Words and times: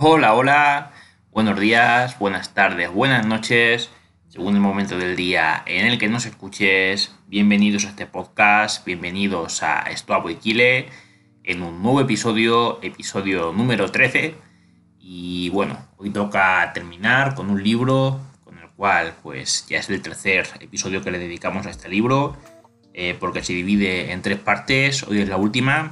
Hola, 0.00 0.34
hola, 0.34 0.92
buenos 1.32 1.58
días, 1.58 2.20
buenas 2.20 2.54
tardes, 2.54 2.88
buenas 2.88 3.26
noches, 3.26 3.90
según 4.28 4.54
el 4.54 4.60
momento 4.60 4.96
del 4.96 5.16
día 5.16 5.64
en 5.66 5.86
el 5.86 5.98
que 5.98 6.06
nos 6.06 6.24
escuches. 6.24 7.12
Bienvenidos 7.26 7.84
a 7.84 7.88
este 7.88 8.06
podcast, 8.06 8.86
bienvenidos 8.86 9.64
a 9.64 9.80
Esto 9.90 10.30
y 10.30 10.38
Chile 10.38 10.86
en 11.42 11.64
un 11.64 11.82
nuevo 11.82 12.00
episodio, 12.00 12.78
episodio 12.80 13.52
número 13.52 13.90
13. 13.90 14.36
Y 15.00 15.50
bueno, 15.50 15.76
hoy 15.96 16.10
toca 16.10 16.70
terminar 16.72 17.34
con 17.34 17.50
un 17.50 17.60
libro 17.60 18.20
con 18.44 18.56
el 18.56 18.68
cual 18.68 19.14
pues 19.20 19.66
ya 19.68 19.78
es 19.78 19.90
el 19.90 20.00
tercer 20.00 20.46
episodio 20.60 21.02
que 21.02 21.10
le 21.10 21.18
dedicamos 21.18 21.66
a 21.66 21.70
este 21.70 21.88
libro, 21.88 22.36
eh, 22.94 23.16
porque 23.18 23.42
se 23.42 23.52
divide 23.52 24.12
en 24.12 24.22
tres 24.22 24.38
partes, 24.38 25.02
hoy 25.02 25.22
es 25.22 25.28
la 25.28 25.38
última 25.38 25.90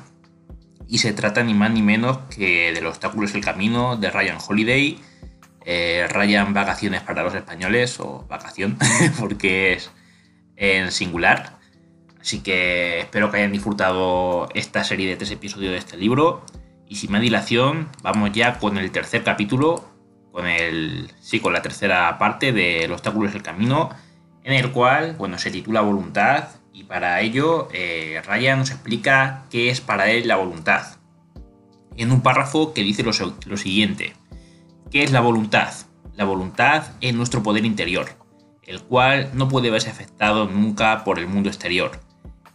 y 0.88 0.98
se 0.98 1.12
trata 1.12 1.42
ni 1.42 1.54
más 1.54 1.70
ni 1.70 1.82
menos 1.82 2.18
que 2.30 2.72
de 2.72 2.80
los 2.80 2.90
obstáculos 2.90 3.32
del 3.32 3.44
camino 3.44 3.96
de 3.96 4.10
Ryan 4.10 4.38
Holiday. 4.46 4.98
Eh, 5.64 6.06
Ryan 6.08 6.54
Vacaciones 6.54 7.02
para 7.02 7.24
los 7.24 7.34
españoles, 7.34 7.98
o 7.98 8.24
vacación, 8.28 8.78
porque 9.18 9.72
es 9.72 9.90
en 10.54 10.92
singular. 10.92 11.58
Así 12.20 12.40
que 12.40 13.00
espero 13.00 13.30
que 13.30 13.38
hayan 13.38 13.52
disfrutado 13.52 14.48
esta 14.54 14.84
serie 14.84 15.08
de 15.08 15.16
tres 15.16 15.30
episodios 15.32 15.72
de 15.72 15.78
este 15.78 15.96
libro. 15.96 16.44
Y 16.88 16.96
sin 16.96 17.10
más 17.10 17.20
dilación, 17.20 17.88
vamos 18.02 18.30
ya 18.32 18.58
con 18.58 18.78
el 18.78 18.92
tercer 18.92 19.24
capítulo, 19.24 19.84
con 20.30 20.46
el. 20.46 21.12
sí, 21.20 21.40
con 21.40 21.52
la 21.52 21.62
tercera 21.62 22.16
parte 22.18 22.52
de 22.52 22.86
Los 22.86 22.98
obstáculos 22.98 23.32
del 23.32 23.42
camino, 23.42 23.90
en 24.44 24.52
el 24.52 24.70
cual, 24.70 25.16
bueno, 25.18 25.36
se 25.36 25.50
titula 25.50 25.80
Voluntad 25.80 26.48
y 26.76 26.84
para 26.84 27.22
ello, 27.22 27.68
eh, 27.72 28.20
nos 28.54 28.70
explica 28.70 29.46
qué 29.50 29.70
es 29.70 29.80
para 29.80 30.10
él 30.10 30.28
la 30.28 30.36
voluntad. 30.36 30.98
En 31.96 32.12
un 32.12 32.20
párrafo 32.20 32.74
que 32.74 32.82
dice 32.82 33.02
lo, 33.02 33.56
siguiente. 33.56 34.12
¿Qué 34.90 35.02
es 35.02 35.10
la 35.10 35.22
voluntad? 35.22 35.72
La 36.12 36.24
voluntad 36.24 36.88
es 37.00 37.14
nuestro 37.14 37.42
poder 37.42 37.64
interior, 37.64 38.08
el 38.62 38.82
cual 38.82 39.30
no 39.32 39.48
puede 39.48 39.70
verse 39.70 39.88
afectado 39.88 40.48
nunca 40.48 41.02
por 41.02 41.18
el 41.18 41.28
mundo 41.28 41.48
exterior. 41.48 41.92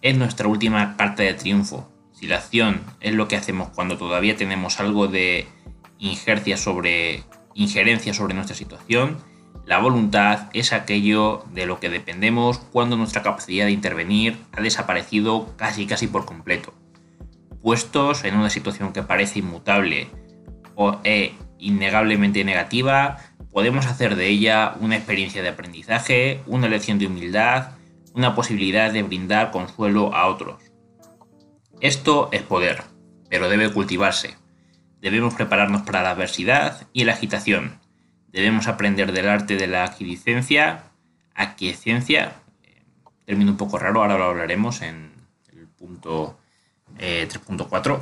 Es 0.03 0.16
nuestra 0.16 0.47
última 0.47 0.95
carta 0.97 1.23
de 1.23 1.33
triunfo. 1.33 1.89
Si 2.11 2.28
la 2.28 2.38
acción 2.38 2.81
es 3.00 3.16
lo 3.16 3.28
que 3.28 3.38
hacemos 3.38 3.69
cuando 3.69 3.97
todavía 3.97 4.35
tenemos 4.35 4.80
algo 4.80 5.08
de 5.08 5.47
sobre, 6.58 7.23
injerencia 7.56 8.13
sobre 8.13 8.35
nuestra 8.35 8.56
situación, 8.56 9.17
la 9.66 9.78
voluntad 9.80 10.50
es 10.54 10.73
aquello 10.73 11.45
de 11.54 11.66
lo 11.66 11.80
que 11.80 11.90
dependemos 11.90 12.58
cuando 12.58 12.98
nuestra 12.98 13.22
capacidad 13.22 13.66
de 13.66 13.72
intervenir 13.72 14.38
ha 14.52 14.62
desaparecido 14.62 15.56
casi 15.56 15.86
casi 15.86 16.08
por 16.08 16.26
completo. 16.26 16.73
Puestos 17.62 18.23
en 18.23 18.36
una 18.36 18.50
situación 18.50 18.92
que 18.92 19.03
parece 19.03 19.40
inmutable 19.40 20.09
o 20.76 21.00
e 21.03 21.34
innegablemente 21.59 22.44
negativa, 22.44 23.18
podemos 23.52 23.86
hacer 23.86 24.16
de 24.16 24.28
ella 24.30 24.73
una 24.80 24.95
experiencia 24.95 25.44
de 25.44 25.50
aprendizaje, 25.50 26.42
una 26.48 26.68
lección 26.68 26.98
de 26.98 27.06
humildad, 27.06 27.73
una 28.16 28.34
posibilidad 28.34 28.92
de 28.92 29.03
brindar 29.03 29.52
consuelo 29.52 30.16
a 30.16 30.28
otros. 30.28 30.64
Esto 31.81 32.30
es 32.31 32.42
poder, 32.42 32.84
pero 33.30 33.48
debe 33.48 33.72
cultivarse. 33.72 34.38
Debemos 35.02 35.36
prepararnos 35.36 35.84
para 35.84 36.02
la 36.02 36.12
adversidad 36.12 36.88
y 36.94 37.03
la 37.03 37.14
agitación 37.14 37.81
Debemos 38.32 38.68
aprender 38.68 39.12
del 39.12 39.28
arte 39.28 39.58
de 39.58 39.68
la 39.68 39.84
aquiescencia, 39.84 40.84
aquiescencia, 41.36 42.34
término 43.26 43.52
un 43.52 43.58
poco 43.58 43.78
raro, 43.78 44.02
ahora 44.02 44.18
lo 44.18 44.26
hablaremos 44.26 44.82
en 44.82 45.12
el 45.52 45.68
punto 45.68 46.40
3.4, 46.98 47.98
eh, 47.98 48.00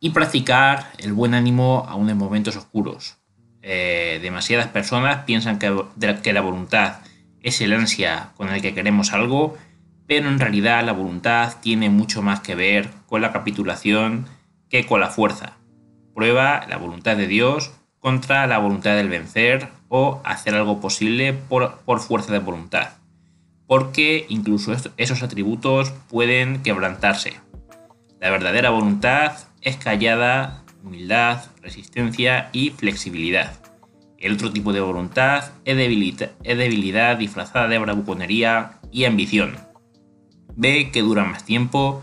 y 0.00 0.10
practicar 0.10 0.90
el 0.98 1.12
buen 1.12 1.34
ánimo 1.34 1.86
aún 1.88 2.10
en 2.10 2.18
momentos 2.18 2.56
oscuros. 2.56 3.16
Eh, 3.62 4.18
demasiadas 4.22 4.68
personas 4.68 5.24
piensan 5.24 5.58
que 5.58 6.32
la 6.32 6.40
voluntad 6.42 6.96
es 7.40 7.60
el 7.60 7.72
ansia 7.72 8.32
con 8.36 8.48
el 8.48 8.60
que 8.60 8.74
queremos 8.74 9.12
algo, 9.12 9.56
pero 10.06 10.28
en 10.28 10.38
realidad 10.38 10.84
la 10.84 10.92
voluntad 10.92 11.56
tiene 11.60 11.88
mucho 11.88 12.22
más 12.22 12.40
que 12.40 12.54
ver 12.54 12.90
con 13.06 13.22
la 13.22 13.32
capitulación 13.32 14.26
que 14.68 14.86
con 14.86 15.00
la 15.00 15.08
fuerza. 15.08 15.56
Prueba 16.14 16.66
la 16.68 16.76
voluntad 16.76 17.16
de 17.16 17.26
Dios 17.26 17.72
contra 18.04 18.46
la 18.46 18.58
voluntad 18.58 18.96
del 18.96 19.08
vencer 19.08 19.68
o 19.88 20.20
hacer 20.24 20.54
algo 20.54 20.78
posible 20.78 21.32
por, 21.32 21.80
fuerza 22.00 22.34
de 22.34 22.38
voluntad, 22.38 22.90
porque 23.66 24.26
incluso 24.28 24.74
esos 24.98 25.22
atributos 25.22 25.90
pueden 26.10 26.62
quebrantarse. 26.62 27.32
La 28.20 28.28
verdadera 28.28 28.68
voluntad 28.68 29.32
es 29.62 29.78
callada, 29.78 30.64
humildad, 30.82 31.46
resistencia 31.62 32.50
y 32.52 32.68
flexibilidad. 32.72 33.58
El 34.18 34.34
otro 34.34 34.52
tipo 34.52 34.74
de 34.74 34.82
voluntad 34.82 35.52
es 35.64 35.74
debilidad, 35.74 36.32
es 36.42 36.58
debilidad 36.58 37.16
disfrazada 37.16 37.68
de 37.68 37.78
bravuconería 37.78 38.80
y 38.92 39.06
ambición. 39.06 39.56
Ve 40.54 40.90
que 40.92 41.00
dura 41.00 41.24
más 41.24 41.46
tiempo 41.46 42.02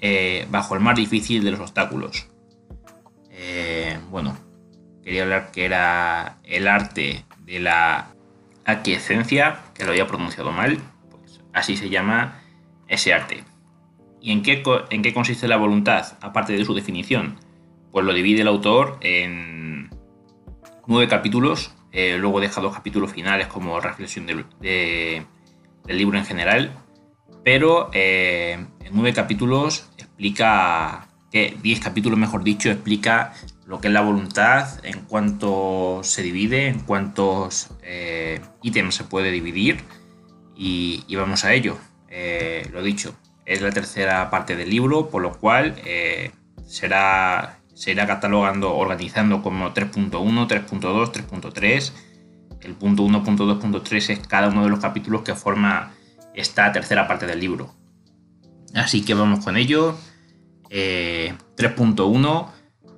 eh, 0.00 0.46
bajo 0.52 0.76
el 0.76 0.80
más 0.80 0.94
difícil 0.94 1.42
de 1.42 1.50
los 1.50 1.58
obstáculos. 1.58 2.28
Eh, 3.28 3.98
bueno, 4.08 4.36
quería 5.04 5.22
hablar 5.22 5.50
que 5.50 5.64
era 5.64 6.38
el 6.44 6.68
arte 6.68 7.24
de 7.44 7.60
la 7.60 8.08
aquiescencia, 8.64 9.60
que 9.74 9.84
lo 9.84 9.90
había 9.90 10.06
pronunciado 10.06 10.52
mal, 10.52 10.78
pues 11.10 11.40
así 11.52 11.76
se 11.76 11.90
llama 11.90 12.40
ese 12.88 13.12
arte. 13.12 13.44
¿Y 14.20 14.32
en 14.32 14.42
qué, 14.42 14.62
en 14.90 15.02
qué 15.02 15.12
consiste 15.12 15.48
la 15.48 15.56
voluntad, 15.56 16.16
aparte 16.20 16.52
de 16.52 16.64
su 16.64 16.74
definición? 16.74 17.36
Pues 17.90 18.06
lo 18.06 18.12
divide 18.12 18.42
el 18.42 18.48
autor 18.48 18.98
en 19.00 19.90
nueve 20.86 21.08
capítulos, 21.08 21.74
eh, 21.90 22.16
luego 22.18 22.40
deja 22.40 22.60
dos 22.60 22.74
capítulos 22.74 23.12
finales 23.12 23.48
como 23.48 23.80
reflexión 23.80 24.26
del 24.26 25.26
libro 25.86 26.18
en 26.18 26.24
general, 26.24 26.72
pero 27.44 27.90
eh, 27.92 28.52
en 28.52 28.92
nueve 28.92 29.12
capítulos 29.12 29.90
explica, 29.98 31.08
que 31.30 31.56
diez 31.60 31.80
capítulos 31.80 32.18
mejor 32.18 32.44
dicho, 32.44 32.70
explica 32.70 33.34
lo 33.72 33.80
que 33.80 33.88
es 33.88 33.94
la 33.94 34.02
voluntad, 34.02 34.68
en 34.82 35.00
cuánto 35.06 36.00
se 36.02 36.22
divide, 36.22 36.68
en 36.68 36.80
cuántos 36.80 37.70
eh, 37.82 38.38
ítems 38.60 38.94
se 38.94 39.04
puede 39.04 39.30
dividir 39.30 39.78
y, 40.54 41.02
vamos 41.16 41.46
a 41.46 41.54
ello. 41.54 41.78
Eh, 42.10 42.68
lo 42.70 42.82
dicho, 42.82 43.14
es 43.46 43.62
la 43.62 43.70
tercera 43.70 44.28
parte 44.28 44.56
del 44.56 44.68
libro, 44.68 45.08
por 45.08 45.22
lo 45.22 45.32
cual 45.38 45.76
eh, 45.86 46.32
será, 46.66 47.60
se 47.72 47.92
irá 47.92 48.06
catalogando, 48.06 48.76
organizando 48.76 49.40
como 49.40 49.72
3.1, 49.72 50.10
3.2, 50.20 51.10
3.3. 51.10 51.92
El 52.60 52.74
punto 52.74 53.04
1, 53.04 53.24
punto 53.24 53.46
2, 53.46 53.58
punto 53.58 53.80
3 53.80 54.10
es 54.10 54.18
cada 54.28 54.48
uno 54.48 54.64
de 54.64 54.68
los 54.68 54.80
capítulos 54.80 55.22
que 55.22 55.34
forma 55.34 55.94
esta 56.34 56.70
tercera 56.72 57.08
parte 57.08 57.24
del 57.24 57.40
libro. 57.40 57.74
Así 58.74 59.02
que 59.02 59.14
vamos 59.14 59.42
con 59.42 59.56
ello. 59.56 59.96
3.1 60.68 62.51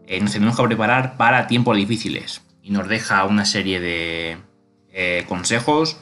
eh, 0.06 0.20
nos 0.20 0.32
tenemos 0.32 0.56
que 0.56 0.64
preparar 0.64 1.16
para 1.16 1.46
tiempos 1.46 1.76
difíciles 1.76 2.42
y 2.62 2.70
nos 2.70 2.88
deja 2.88 3.24
una 3.24 3.44
serie 3.44 3.80
de 3.80 4.36
eh, 4.92 5.24
consejos 5.28 5.98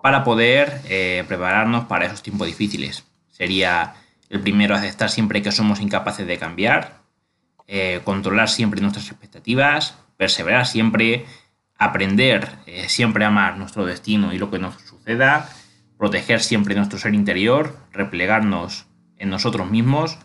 para 0.00 0.24
poder 0.24 0.80
eh, 0.88 1.24
prepararnos 1.26 1.86
para 1.86 2.06
esos 2.06 2.22
tiempos 2.22 2.46
difíciles. 2.46 3.04
Sería 3.28 3.94
el 4.28 4.40
primero 4.40 4.74
aceptar 4.74 5.10
siempre 5.10 5.42
que 5.42 5.52
somos 5.52 5.80
incapaces 5.80 6.26
de 6.26 6.38
cambiar, 6.38 6.98
controlar 8.04 8.48
siempre 8.48 8.80
nuestras 8.80 9.10
expectativas, 9.10 9.98
perseverar 10.16 10.66
siempre, 10.66 11.26
aprender 11.76 12.48
siempre 12.86 13.24
a 13.24 13.28
amar 13.28 13.58
nuestro 13.58 13.84
destino 13.84 14.32
y 14.32 14.38
lo 14.38 14.50
que 14.50 14.58
nos 14.58 14.74
suceda, 14.80 15.50
proteger 15.98 16.40
siempre 16.40 16.74
nuestro 16.74 16.98
ser 16.98 17.14
interior, 17.14 17.76
replegarnos 17.92 18.86
en 19.18 19.28
nosotros 19.28 19.70
mismos, 19.70 20.18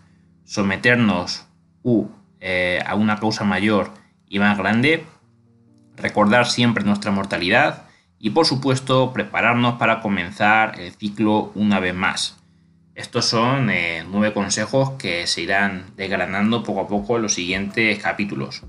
someternos 0.45 1.45
u 1.81 2.07
eh, 2.45 2.83
a 2.85 2.95
una 2.95 3.15
causa 3.15 3.45
mayor 3.45 3.91
y 4.27 4.37
más 4.37 4.57
grande, 4.57 5.05
recordar 5.95 6.45
siempre 6.45 6.83
nuestra 6.83 7.09
mortalidad 7.09 7.85
y 8.19 8.31
por 8.31 8.45
supuesto 8.45 9.13
prepararnos 9.13 9.75
para 9.75 10.01
comenzar 10.01 10.77
el 10.77 10.91
ciclo 10.91 11.53
una 11.55 11.79
vez 11.79 11.95
más. 11.95 12.43
Estos 12.95 13.23
son 13.23 13.69
eh, 13.69 14.03
nueve 14.11 14.33
consejos 14.33 14.91
que 14.99 15.25
se 15.25 15.43
irán 15.43 15.85
desgranando 15.95 16.63
poco 16.63 16.81
a 16.81 16.87
poco 16.89 17.15
en 17.15 17.21
los 17.21 17.33
siguientes 17.33 17.97
capítulos. 18.03 18.63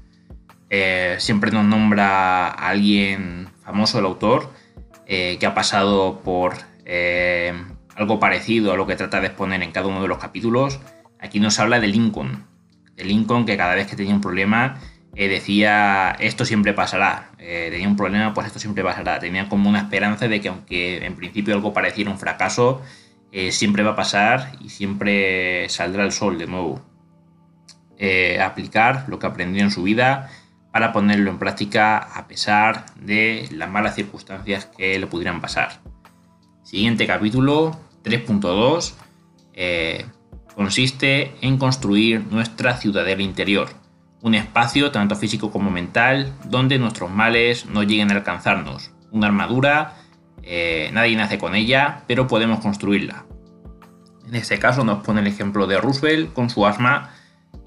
Eh, 0.71 1.17
siempre 1.19 1.51
nos 1.51 1.65
nombra 1.65 2.47
a 2.47 2.69
alguien 2.69 3.49
famoso, 3.65 3.99
el 3.99 4.05
autor, 4.05 4.53
que 5.05 5.45
ha 5.45 5.53
pasado 5.53 6.21
por 6.21 6.55
algo 7.97 8.21
parecido 8.21 8.73
a 8.73 8.77
lo 8.77 8.87
que 8.87 8.95
trata 8.95 9.21
de 9.21 9.27
exponer 9.27 9.65
en 9.65 9.73
cada 9.73 9.89
uno 9.89 10.01
de 10.01 10.09
los 10.09 10.19
capítulos. 10.19 10.79
Aquí 11.19 11.41
nos 11.41 11.59
habla 11.59 11.81
de 11.81 11.89
Lincoln, 11.89 12.54
de 12.97 13.05
Lincoln 13.05 13.47
que 13.47 13.57
cada 13.57 13.75
vez 13.75 13.87
que 13.87 13.97
tenía 13.97 14.15
un 14.15 14.21
problema 14.21 14.81
eh, 15.15 15.29
decía 15.29 16.17
esto 16.19 16.45
siempre 16.45 16.73
pasará. 16.73 17.31
Eh, 17.39 17.69
tenía 17.71 17.89
un 17.89 17.97
problema, 17.97 18.35
pues 18.35 18.47
esto 18.47 18.59
siempre 18.59 18.83
pasará. 18.83 19.19
Tenía 19.19 19.49
como 19.49 19.69
una 19.69 19.81
esperanza 19.81 20.29
de 20.29 20.41
que 20.41 20.49
aunque 20.49 21.05
en 21.05 21.15
principio 21.17 21.55
algo 21.55 21.73
pareciera 21.73 22.11
un 22.11 22.19
fracaso, 22.19 22.83
eh, 23.33 23.53
siempre 23.53 23.83
va 23.83 23.93
a 23.93 23.97
pasar 23.97 24.53
y 24.61 24.71
siempre 24.71 25.69
saldrá 25.69 26.05
el 26.05 26.13
sol 26.13 26.39
de 26.39 26.47
nuevo. 26.47 26.83
aplicar 28.41 29.07
lo 29.09 29.19
que 29.19 29.27
aprendió 29.27 29.63
en 29.63 29.71
su 29.71 29.83
vida, 29.83 30.29
para 30.75 30.93
ponerlo 30.93 31.31
en 31.31 31.39
práctica 31.39 31.99
a 31.99 32.27
pesar 32.27 32.87
de 32.97 33.49
las 33.53 33.71
malas 33.71 33.95
circunstancias 33.95 34.67
que 34.77 34.99
le 34.99 35.07
pudieran 35.07 35.41
pasar. 35.41 35.81
Siguiente 36.65 37.07
capítulo, 37.07 37.79
3.2, 38.03 38.95
eh, 39.53 40.05
consiste 40.55 41.35
en 41.41 41.59
construir 41.59 42.25
nuestra 42.31 42.77
ciudadela 42.77 43.23
interior, 43.23 43.69
un 44.23 44.35
espacio 44.35 44.91
tanto 44.91 45.17
físico 45.17 45.51
como 45.51 45.71
mental 45.71 46.33
donde 46.45 46.79
nuestros 46.79 47.11
males 47.11 47.67
no 47.67 47.83
lleguen 47.83 48.11
a 48.11 48.15
alcanzarnos, 48.15 48.91
una 49.11 49.27
armadura, 49.27 49.97
eh, 50.43 50.91
nadie 50.93 51.17
nace 51.17 51.39
con 51.39 51.55
ella, 51.55 52.05
pero 52.07 52.27
podemos 52.27 52.61
construirla. 52.61 53.27
En 54.27 54.35
este 54.35 54.59
caso 54.59 54.85
nos 54.85 55.05
pone 55.05 55.21
el 55.21 55.27
ejemplo 55.27 55.67
de 55.67 55.79
Roosevelt 55.79 56.33
con 56.33 56.51
su 56.51 56.67
asma, 56.67 57.15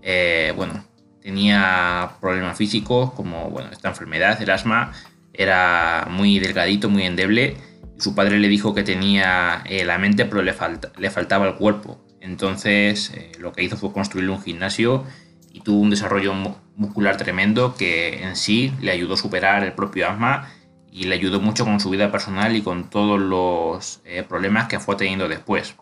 eh, 0.01 0.53
bueno, 0.55 0.83
tenía 1.21 2.11
problemas 2.21 2.57
físicos 2.57 3.11
como 3.13 3.59
esta 3.71 3.89
enfermedad, 3.89 4.41
el 4.41 4.49
asma, 4.49 4.93
era 5.33 6.07
muy 6.09 6.39
delgadito, 6.39 6.89
muy 6.89 7.03
endeble. 7.03 7.57
Su 7.99 8.15
padre 8.15 8.39
le 8.39 8.47
dijo 8.47 8.73
que 8.73 8.83
tenía 8.83 9.61
eh, 9.65 9.85
la 9.85 9.97
mente, 9.97 10.25
pero 10.25 10.41
le, 10.41 10.55
le, 10.97 11.09
faltaba 11.09 11.47
el 11.47 11.55
cuerpo. 11.55 11.99
Entonces 12.27 13.12
eh, 13.15 13.31
lo 13.39 13.53
que 13.53 13.63
hizo 13.63 13.77
fue 13.77 13.94
construirle 13.94 14.31
un 14.31 14.41
gimnasio 14.41 15.06
y 15.51 15.62
tuvo 15.62 15.79
un 15.79 15.89
desarrollo 15.89 16.33
muscular 16.75 17.15
tremendo 17.18 17.75
que 17.75 18.24
en 18.24 18.35
sí 18.35 18.74
le 18.81 18.91
ayudó 18.91 19.13
a 19.13 19.18
superar 19.18 19.63
el 19.63 19.74
propio 19.74 20.09
asma 20.09 20.50
y 20.91 21.06
le 21.06 21.15
ayudó 21.15 21.39
mucho 21.39 21.63
con 21.63 21.79
su 21.79 21.89
vida 21.89 22.12
personal 22.12 22.56
y 22.56 22.62
con 22.62 22.89
todos 22.89 23.19
los 23.19 24.01
eh, 24.06 24.24
problemas 24.24 24.68
que 24.68 24.79
fue 24.79 24.97
teniendo 24.97 25.29
después. 25.29 25.75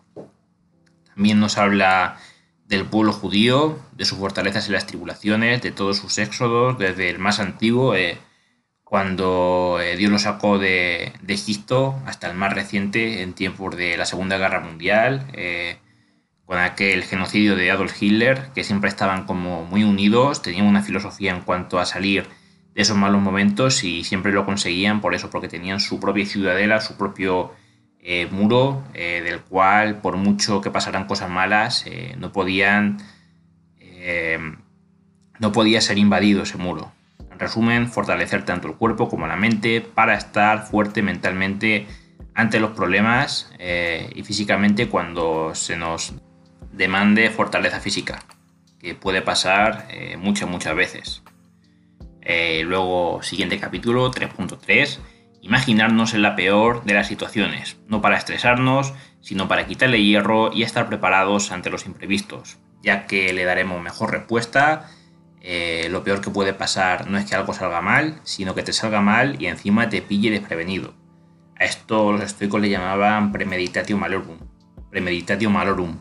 También 1.14 1.40
nos 1.40 1.58
habla 1.58 2.18
del 2.68 2.84
pueblo 2.84 3.12
judío, 3.12 3.78
de 3.92 4.04
sus 4.04 4.18
fortalezas 4.18 4.68
y 4.68 4.72
las 4.72 4.86
tribulaciones, 4.86 5.62
de 5.62 5.72
todos 5.72 5.98
sus 5.98 6.18
éxodos, 6.18 6.78
desde 6.78 7.10
el 7.10 7.18
más 7.18 7.40
antiguo, 7.40 7.94
eh, 7.94 8.18
cuando 8.84 9.78
Dios 9.98 10.12
lo 10.12 10.18
sacó 10.18 10.58
de, 10.58 11.12
Egipto, 11.26 12.00
hasta 12.06 12.30
el 12.30 12.36
más 12.36 12.52
reciente, 12.52 13.22
en 13.22 13.32
tiempos 13.34 13.76
de 13.76 13.96
la 13.96 14.06
Segunda 14.06 14.38
Guerra 14.38 14.60
Mundial, 14.60 15.26
con 16.46 16.58
aquel 16.58 17.02
genocidio 17.02 17.56
de 17.56 17.72
Adolf 17.72 18.00
Hitler, 18.00 18.50
que 18.54 18.62
siempre 18.62 18.88
estaban 18.88 19.24
como 19.24 19.64
muy 19.64 19.82
unidos, 19.82 20.42
tenían 20.42 20.66
una 20.66 20.80
filosofía 20.80 21.34
en 21.34 21.42
cuanto 21.42 21.80
a 21.80 21.86
salir 21.86 22.28
de 22.72 22.82
esos 22.82 22.96
malos 22.96 23.20
momentos 23.20 23.82
y 23.82 24.04
siempre 24.04 24.32
lo 24.32 24.46
conseguían 24.46 25.00
por 25.00 25.14
eso, 25.14 25.28
porque 25.28 25.48
tenían 25.48 25.80
su 25.80 25.98
propia 25.98 26.24
ciudadela, 26.24 26.80
su 26.80 26.96
propio 26.96 27.52
eh, 27.98 28.28
muro 28.30 28.84
eh, 28.94 29.20
del 29.24 29.40
cual 29.40 30.00
por 30.00 30.16
mucho 30.16 30.60
que 30.60 30.70
pasaran 30.70 31.08
cosas 31.08 31.28
malas 31.28 31.84
eh, 31.86 32.14
no 32.16 32.30
podían 32.30 32.98
no 35.40 35.50
podía 35.50 35.80
ser 35.80 35.98
invadido 35.98 36.44
ese 36.44 36.58
muro. 36.58 36.92
En 37.32 37.40
resumen, 37.40 37.88
fortalecer 37.88 38.44
tanto 38.44 38.68
el 38.68 38.74
cuerpo 38.74 39.08
como 39.08 39.26
la 39.26 39.34
mente 39.34 39.80
para 39.80 40.14
estar 40.14 40.64
fuerte 40.64 41.02
mentalmente 41.02 41.88
ante 42.32 42.60
los 42.60 42.70
problemas 42.70 43.50
y 43.58 44.22
físicamente 44.22 44.88
cuando 44.88 45.56
se 45.56 45.76
nos 45.76 46.14
demande 46.76 47.30
fortaleza 47.30 47.80
física, 47.80 48.22
que 48.78 48.94
puede 48.94 49.22
pasar 49.22 49.88
muchas, 50.18 50.48
muchas 50.48 50.76
veces. 50.76 51.22
luego, 52.64 53.22
siguiente 53.22 53.58
capítulo, 53.58 54.10
3.3 54.10 54.98
Imaginarnos 55.46 56.12
en 56.12 56.22
la 56.22 56.34
peor 56.34 56.82
de 56.82 56.94
las 56.94 57.06
situaciones, 57.06 57.76
no 57.86 58.00
para 58.00 58.16
estresarnos, 58.16 58.94
sino 59.20 59.46
para 59.46 59.64
quitarle 59.68 60.02
hierro 60.02 60.52
y 60.52 60.64
estar 60.64 60.88
preparados 60.88 61.52
ante 61.52 61.70
los 61.70 61.86
imprevistos, 61.86 62.58
ya 62.82 63.06
que 63.06 63.32
le 63.32 63.44
daremos 63.44 63.80
mejor 63.80 64.10
respuesta. 64.10 64.90
Eh, 65.40 65.86
lo 65.88 66.02
peor 66.02 66.20
que 66.20 66.30
puede 66.30 66.52
pasar 66.52 67.08
no 67.08 67.16
es 67.16 67.26
que 67.26 67.36
algo 67.36 67.52
salga 67.52 67.80
mal, 67.80 68.18
sino 68.24 68.56
que 68.56 68.64
te 68.64 68.72
salga 68.72 69.00
mal 69.00 69.40
y 69.40 69.46
encima 69.46 69.88
te 69.88 70.02
pille 70.02 70.32
desprevenido. 70.32 70.94
A 71.56 71.64
esto 71.64 72.10
los 72.10 72.22
estoicos 72.22 72.60
le 72.60 72.68
llamaban 72.68 73.30
premeditatio 73.30 73.96
malorum. 73.96 74.38
Premeditatio 74.90 75.48
malorum. 75.48 75.96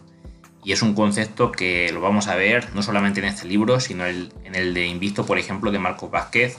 Y 0.65 0.73
es 0.73 0.81
un 0.81 0.95
concepto 0.95 1.51
que 1.51 1.91
lo 1.94 2.01
vamos 2.01 2.27
a 2.27 2.35
ver 2.35 2.73
no 2.73 2.81
solamente 2.81 3.21
en 3.21 3.27
este 3.27 3.47
libro, 3.47 3.79
sino 3.79 4.06
en 4.06 4.56
el 4.56 4.73
de 4.73 4.88
Invicto, 4.88 5.25
por 5.25 5.38
ejemplo, 5.38 5.71
de 5.71 5.79
Marcos 5.79 6.12
Vázquez, 6.12 6.57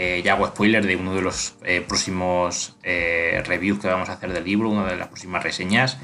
eh, 0.00 0.22
ya 0.24 0.34
hago 0.34 0.46
spoiler 0.46 0.86
de 0.86 0.94
uno 0.94 1.12
de 1.12 1.22
los 1.22 1.56
eh, 1.64 1.80
próximos 1.80 2.76
eh, 2.84 3.42
reviews 3.44 3.80
que 3.80 3.88
vamos 3.88 4.08
a 4.08 4.12
hacer 4.12 4.32
del 4.32 4.44
libro, 4.44 4.68
una 4.68 4.86
de 4.86 4.96
las 4.96 5.08
próximas 5.08 5.42
reseñas. 5.42 5.98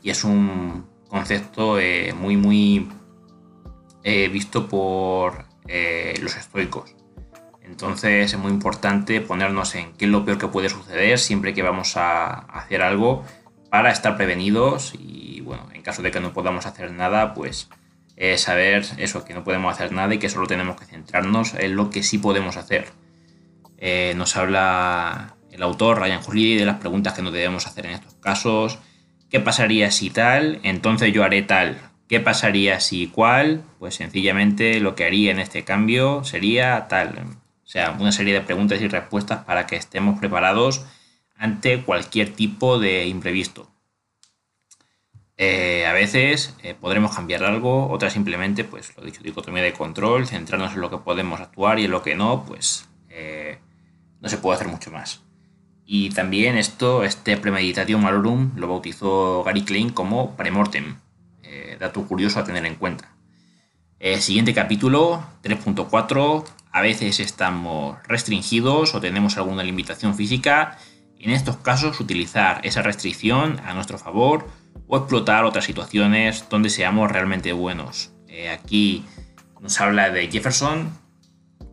Y 0.00 0.10
es 0.10 0.22
un 0.22 0.86
concepto 1.08 1.78
muy, 2.16 2.36
muy 2.36 2.88
visto 4.04 4.68
por 4.68 5.44
los 6.20 6.36
estoicos. 6.36 6.94
Entonces 7.64 8.32
es 8.32 8.38
muy 8.38 8.50
importante 8.50 9.20
ponernos 9.20 9.74
en 9.74 9.92
qué 9.94 10.04
es 10.04 10.10
lo 10.10 10.24
peor 10.24 10.38
que 10.38 10.48
puede 10.48 10.68
suceder 10.68 11.18
siempre 11.18 11.52
que 11.52 11.62
vamos 11.62 11.96
a 11.96 12.30
hacer 12.32 12.82
algo 12.82 13.24
para 13.70 13.90
estar 13.90 14.16
prevenidos 14.16 14.94
y 14.98 15.40
bueno, 15.40 15.68
caso 15.82 16.02
de 16.02 16.10
que 16.10 16.20
no 16.20 16.32
podamos 16.32 16.66
hacer 16.66 16.90
nada, 16.92 17.34
pues 17.34 17.68
saber 18.36 18.84
eso, 18.98 19.24
que 19.24 19.34
no 19.34 19.42
podemos 19.42 19.74
hacer 19.74 19.90
nada 19.90 20.14
y 20.14 20.18
que 20.18 20.28
solo 20.28 20.46
tenemos 20.46 20.78
que 20.78 20.86
centrarnos 20.86 21.54
en 21.54 21.74
lo 21.74 21.90
que 21.90 22.04
sí 22.04 22.18
podemos 22.18 22.56
hacer. 22.56 22.86
Eh, 23.84 24.14
nos 24.16 24.36
habla 24.36 25.34
el 25.50 25.60
autor, 25.60 25.98
Ryan 25.98 26.20
Holiday, 26.24 26.56
de 26.56 26.64
las 26.64 26.78
preguntas 26.78 27.14
que 27.14 27.22
nos 27.22 27.32
debemos 27.32 27.66
hacer 27.66 27.86
en 27.86 27.92
estos 27.94 28.14
casos. 28.14 28.78
¿Qué 29.28 29.40
pasaría 29.40 29.90
si 29.90 30.08
tal? 30.08 30.60
Entonces 30.62 31.12
yo 31.12 31.24
haré 31.24 31.42
tal. 31.42 31.80
¿Qué 32.08 32.20
pasaría 32.20 32.78
si 32.78 33.08
cual? 33.08 33.64
Pues 33.80 33.96
sencillamente 33.96 34.78
lo 34.78 34.94
que 34.94 35.04
haría 35.04 35.32
en 35.32 35.40
este 35.40 35.64
cambio 35.64 36.22
sería 36.22 36.86
tal. 36.86 37.24
O 37.64 37.66
sea, 37.66 37.96
una 37.98 38.12
serie 38.12 38.34
de 38.34 38.40
preguntas 38.40 38.80
y 38.80 38.86
respuestas 38.86 39.44
para 39.44 39.66
que 39.66 39.74
estemos 39.74 40.20
preparados 40.20 40.84
ante 41.36 41.82
cualquier 41.82 42.32
tipo 42.32 42.78
de 42.78 43.06
imprevisto. 43.08 43.71
Eh, 45.44 45.86
a 45.86 45.92
veces 45.92 46.54
eh, 46.62 46.74
podremos 46.78 47.16
cambiar 47.16 47.42
algo, 47.42 47.90
otras 47.90 48.12
simplemente, 48.12 48.62
pues 48.62 48.96
lo 48.96 49.02
dicho, 49.02 49.22
dicotomía 49.22 49.62
de 49.62 49.72
control, 49.72 50.28
centrarnos 50.28 50.74
en 50.74 50.80
lo 50.80 50.90
que 50.90 50.98
podemos 50.98 51.40
actuar 51.40 51.80
y 51.80 51.86
en 51.86 51.90
lo 51.90 52.02
que 52.02 52.14
no, 52.14 52.44
pues 52.44 52.88
no 54.20 54.28
se 54.28 54.38
puede 54.38 54.56
hacer 54.56 54.68
mucho 54.68 54.90
más. 54.90 55.22
Y 55.84 56.10
también 56.10 56.56
esto, 56.56 57.02
este 57.02 57.36
Premeditatio 57.36 57.98
Malorum, 57.98 58.52
lo 58.56 58.68
bautizó 58.68 59.42
Gary 59.42 59.62
Klein 59.62 59.90
como 59.90 60.36
Premortem, 60.36 60.96
eh, 61.42 61.76
dato 61.78 62.06
curioso 62.06 62.38
a 62.38 62.44
tener 62.44 62.64
en 62.64 62.76
cuenta. 62.76 63.10
Eh, 63.98 64.20
siguiente 64.20 64.54
capítulo, 64.54 65.24
3.4, 65.42 66.44
a 66.70 66.80
veces 66.80 67.20
estamos 67.20 67.98
restringidos 68.06 68.94
o 68.94 69.00
tenemos 69.00 69.36
alguna 69.36 69.62
limitación 69.62 70.14
física. 70.14 70.78
En 71.22 71.30
estos 71.30 71.56
casos, 71.58 72.00
utilizar 72.00 72.60
esa 72.64 72.82
restricción 72.82 73.60
a 73.64 73.74
nuestro 73.74 73.96
favor 73.96 74.48
o 74.88 74.96
explotar 74.96 75.44
otras 75.44 75.64
situaciones 75.64 76.44
donde 76.50 76.68
seamos 76.68 77.12
realmente 77.12 77.52
buenos. 77.52 78.12
Eh, 78.26 78.50
aquí 78.50 79.04
nos 79.60 79.80
habla 79.80 80.10
de 80.10 80.28
Jefferson, 80.28 80.90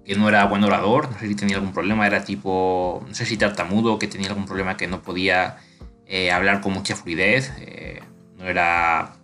que 0.05 0.13
no 0.13 0.29
era 0.29 0.45
buen 0.45 0.63
orador, 0.63 1.09
no 1.09 1.17
sé 1.17 1.27
si 1.27 1.33
tenía 1.33 1.55
algún 1.55 1.73
problema, 1.73 2.05
era 2.05 2.23
tipo, 2.23 3.03
no 3.07 3.15
sé 3.15 3.25
si 3.25 3.37
tartamudo, 3.37 3.97
que 3.97 4.07
tenía 4.07 4.27
algún 4.27 4.45
problema 4.45 4.77
que 4.77 4.85
no 4.85 5.01
podía 5.01 5.57
eh, 6.05 6.31
hablar 6.31 6.61
con 6.61 6.73
mucha 6.73 6.95
fluidez, 6.95 7.51
eh, 7.57 8.03
no 8.37 8.45
era, 8.45 9.15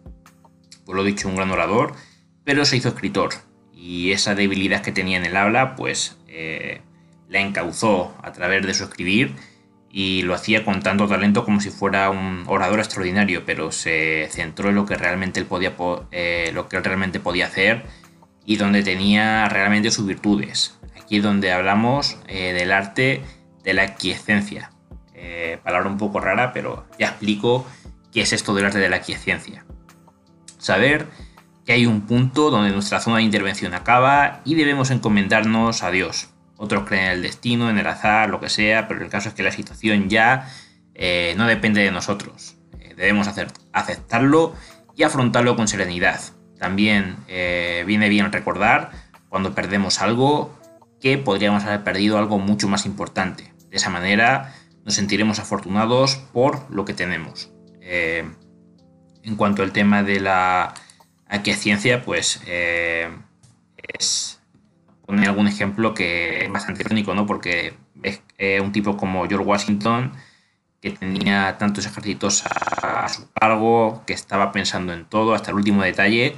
pues 0.85 0.95
lo 0.95 1.03
dicho, 1.03 1.29
un 1.29 1.35
gran 1.35 1.51
orador, 1.51 1.93
pero 2.43 2.65
se 2.65 2.77
hizo 2.77 2.89
escritor 2.89 3.29
y 3.71 4.11
esa 4.11 4.33
debilidad 4.33 4.81
que 4.81 4.91
tenía 4.91 5.17
en 5.17 5.25
el 5.25 5.37
habla, 5.37 5.75
pues 5.75 6.17
la 7.29 7.39
encauzó 7.39 8.15
a 8.23 8.31
través 8.33 8.65
de 8.65 8.73
su 8.73 8.83
escribir 8.83 9.35
y 9.97 10.23
lo 10.23 10.33
hacía 10.33 10.65
con 10.65 10.81
tanto 10.81 11.07
talento 11.07 11.45
como 11.45 11.61
si 11.61 11.69
fuera 11.69 12.09
un 12.09 12.43
orador 12.47 12.79
extraordinario, 12.79 13.45
pero 13.45 13.71
se 13.71 14.27
centró 14.29 14.67
en 14.67 14.75
lo 14.75 14.85
que 14.85 14.97
realmente 14.97 15.39
él 15.39 15.45
podía, 15.45 15.73
lo 16.51 16.67
que 16.67 16.81
realmente 16.81 17.21
podía 17.21 17.45
hacer 17.45 17.85
y 18.45 18.57
donde 18.57 18.83
tenía 18.83 19.47
realmente 19.47 19.91
sus 19.91 20.05
virtudes. 20.05 20.77
Aquí 21.01 21.15
es 21.15 21.23
donde 21.23 21.53
hablamos 21.53 22.17
eh, 22.27 22.51
del 22.51 22.73
arte 22.73 23.21
de 23.63 23.73
la 23.73 23.83
aquiescencia. 23.83 24.69
Eh, 25.13 25.59
palabra 25.63 25.87
un 25.87 25.97
poco 25.97 26.19
rara, 26.19 26.51
pero 26.51 26.85
ya 26.99 27.07
explico 27.07 27.65
qué 28.11 28.19
es 28.19 28.33
esto 28.33 28.53
del 28.53 28.65
arte 28.65 28.79
de 28.79 28.89
la 28.89 28.97
aquiescencia. 28.97 29.65
Saber 30.57 31.07
que 31.65 31.71
hay 31.71 31.85
un 31.85 32.01
punto 32.01 32.51
donde 32.51 32.71
nuestra 32.71 32.99
zona 32.99 33.17
de 33.17 33.23
intervención 33.23 33.73
acaba 33.73 34.41
y 34.43 34.55
debemos 34.55 34.91
encomendarnos 34.91 35.83
a 35.83 35.91
Dios. 35.91 36.34
Otros 36.57 36.87
creen 36.87 37.05
en 37.05 37.11
el 37.11 37.21
destino, 37.21 37.69
en 37.69 37.77
el 37.77 37.87
azar, 37.87 38.29
lo 38.29 38.39
que 38.39 38.49
sea, 38.49 38.87
pero 38.87 39.03
el 39.03 39.09
caso 39.09 39.29
es 39.29 39.35
que 39.35 39.43
la 39.43 39.51
situación 39.51 40.09
ya 40.09 40.49
eh, 40.93 41.33
no 41.37 41.47
depende 41.47 41.81
de 41.81 41.91
nosotros. 41.91 42.55
debemos 42.95 43.27
hacer, 43.27 43.47
aceptarlo 43.73 44.55
y 44.95 45.03
afrontarlo 45.03 45.55
con 45.55 45.67
serenidad. 45.67 46.21
También 46.57 47.17
eh, 47.27 47.83
viene 47.85 48.09
bien 48.09 48.31
recordar 48.31 48.91
cuando 49.29 49.53
perdemos 49.53 50.01
algo 50.01 50.57
que 51.01 51.17
podríamos 51.17 51.63
haber 51.65 51.83
perdido 51.83 52.17
algo 52.17 52.39
mucho 52.39 52.67
más 52.67 52.85
importante. 52.85 53.53
De 53.69 53.77
esa 53.77 53.89
manera 53.89 54.53
nos 54.85 54.93
sentiremos 54.93 55.39
afortunados 55.39 56.15
por 56.31 56.69
lo 56.71 56.85
que 56.85 56.93
tenemos. 56.93 57.51
Eh, 57.81 58.23
en 59.23 59.35
cuanto 59.35 59.63
al 59.63 59.71
tema 59.71 60.03
de 60.03 60.19
la 60.19 60.73
aquiescencia, 61.27 62.03
pues 62.03 62.41
eh, 62.45 63.09
es 63.77 64.34
poner 65.05 65.29
algún 65.29 65.47
ejemplo 65.47 65.93
que 65.93 66.45
es 66.45 66.51
bastante 66.51 66.83
irónico, 66.83 67.13
¿no? 67.13 67.25
Porque 67.25 67.73
es 68.03 68.61
un 68.61 68.71
tipo 68.71 68.97
como 68.97 69.27
George 69.27 69.45
Washington, 69.45 70.13
que 70.81 70.91
tenía 70.91 71.57
tantos 71.57 71.85
ejércitos 71.85 72.43
a, 72.45 73.07
su 73.09 73.31
cargo, 73.33 74.03
que 74.05 74.13
estaba 74.13 74.51
pensando 74.51 74.93
en 74.93 75.05
todo 75.05 75.33
hasta 75.33 75.51
el 75.51 75.57
último 75.57 75.83
detalle, 75.83 76.35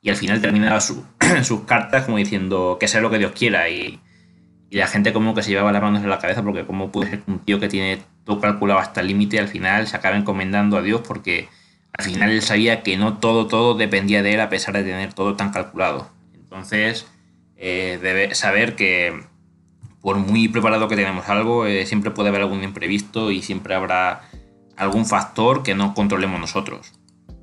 y 0.00 0.10
al 0.10 0.16
final 0.16 0.40
terminaba 0.40 0.80
sus 0.80 1.60
cartas 1.66 2.04
como 2.04 2.16
diciendo 2.16 2.78
que 2.80 2.88
sea 2.88 3.00
lo 3.00 3.10
que 3.10 3.18
Dios 3.18 3.32
quiera, 3.32 3.68
y, 3.68 4.00
y, 4.70 4.76
la 4.76 4.86
gente 4.86 5.12
como 5.12 5.34
que 5.34 5.42
se 5.42 5.50
llevaba 5.50 5.72
las 5.72 5.82
manos 5.82 6.02
en 6.02 6.08
la 6.08 6.18
cabeza 6.18 6.42
porque 6.42 6.64
como 6.64 6.90
puede 6.90 7.10
ser 7.10 7.22
un 7.26 7.40
tío 7.40 7.60
que 7.60 7.68
tiene 7.68 8.02
todo 8.24 8.40
calculado 8.40 8.80
hasta 8.80 9.00
el 9.00 9.08
límite, 9.08 9.38
al 9.38 9.48
final 9.48 9.86
se 9.86 9.96
acaba 9.96 10.16
encomendando 10.16 10.78
a 10.78 10.82
Dios 10.82 11.02
porque 11.06 11.48
al 11.98 12.04
final 12.04 12.30
él 12.30 12.42
sabía 12.42 12.82
que 12.82 12.96
no 12.96 13.18
todo, 13.18 13.46
todo 13.46 13.74
dependía 13.74 14.22
de 14.22 14.34
él 14.34 14.40
a 14.40 14.48
pesar 14.48 14.74
de 14.74 14.84
tener 14.84 15.12
todo 15.12 15.36
tan 15.36 15.50
calculado. 15.50 16.10
Entonces, 16.34 17.06
eh, 17.62 17.98
debe 18.00 18.34
saber 18.34 18.74
que 18.74 19.22
por 20.00 20.16
muy 20.16 20.48
preparado 20.48 20.88
que 20.88 20.96
tenemos 20.96 21.28
algo, 21.28 21.66
eh, 21.66 21.84
siempre 21.84 22.10
puede 22.10 22.30
haber 22.30 22.40
algún 22.40 22.64
imprevisto 22.64 23.30
y 23.30 23.42
siempre 23.42 23.74
habrá 23.74 24.22
algún 24.76 25.04
factor 25.04 25.62
que 25.62 25.74
no 25.74 25.92
controlemos 25.92 26.40
nosotros. 26.40 26.92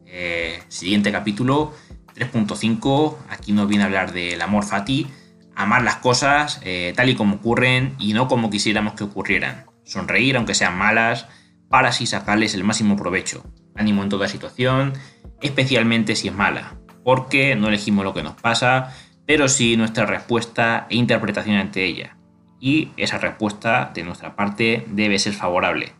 Eh, 0.07 0.59
siguiente 0.69 1.11
capítulo, 1.11 1.71
3.5. 2.15 3.15
Aquí 3.29 3.51
nos 3.51 3.67
viene 3.67 3.83
a 3.83 3.85
hablar 3.85 4.11
del 4.11 4.41
amor 4.41 4.65
fati. 4.65 5.05
Amar 5.55 5.83
las 5.83 5.97
cosas 5.97 6.61
tal 6.95 7.09
y 7.09 7.15
como 7.15 7.35
ocurren 7.35 7.95
y 7.97 8.13
no 8.13 8.27
como 8.27 8.49
quisiéramos 8.49 8.93
que 8.93 9.03
ocurrieran. 9.03 9.65
Sonreír 9.85 10.37
aunque 10.37 10.53
sean 10.53 10.77
malas 10.77 11.27
para 11.69 11.89
así 11.89 12.05
sacarles 12.05 12.53
el 12.53 12.63
máximo 12.63 12.95
provecho. 12.95 13.43
Ánimo 13.75 14.03
en 14.03 14.09
toda 14.09 14.27
situación, 14.27 14.93
especialmente 15.41 16.15
si 16.15 16.27
es 16.27 16.33
mala, 16.33 16.75
porque 17.03 17.55
no 17.55 17.67
elegimos 17.67 18.03
lo 18.03 18.13
que 18.13 18.23
nos 18.23 18.33
pasa, 18.35 18.93
pero 19.27 19.49
sí 19.49 19.77
nuestra 19.77 20.07
respuesta 20.07 20.87
e 20.89 20.95
interpretación 20.95 21.57
ante 21.57 21.85
ella. 21.85 22.17
Y 22.59 22.89
esa 22.97 23.19
respuesta 23.19 23.91
de 23.93 24.03
nuestra 24.03 24.35
parte 24.35 24.85
debe 24.87 25.19
ser 25.19 25.33
favorable. 25.33 25.91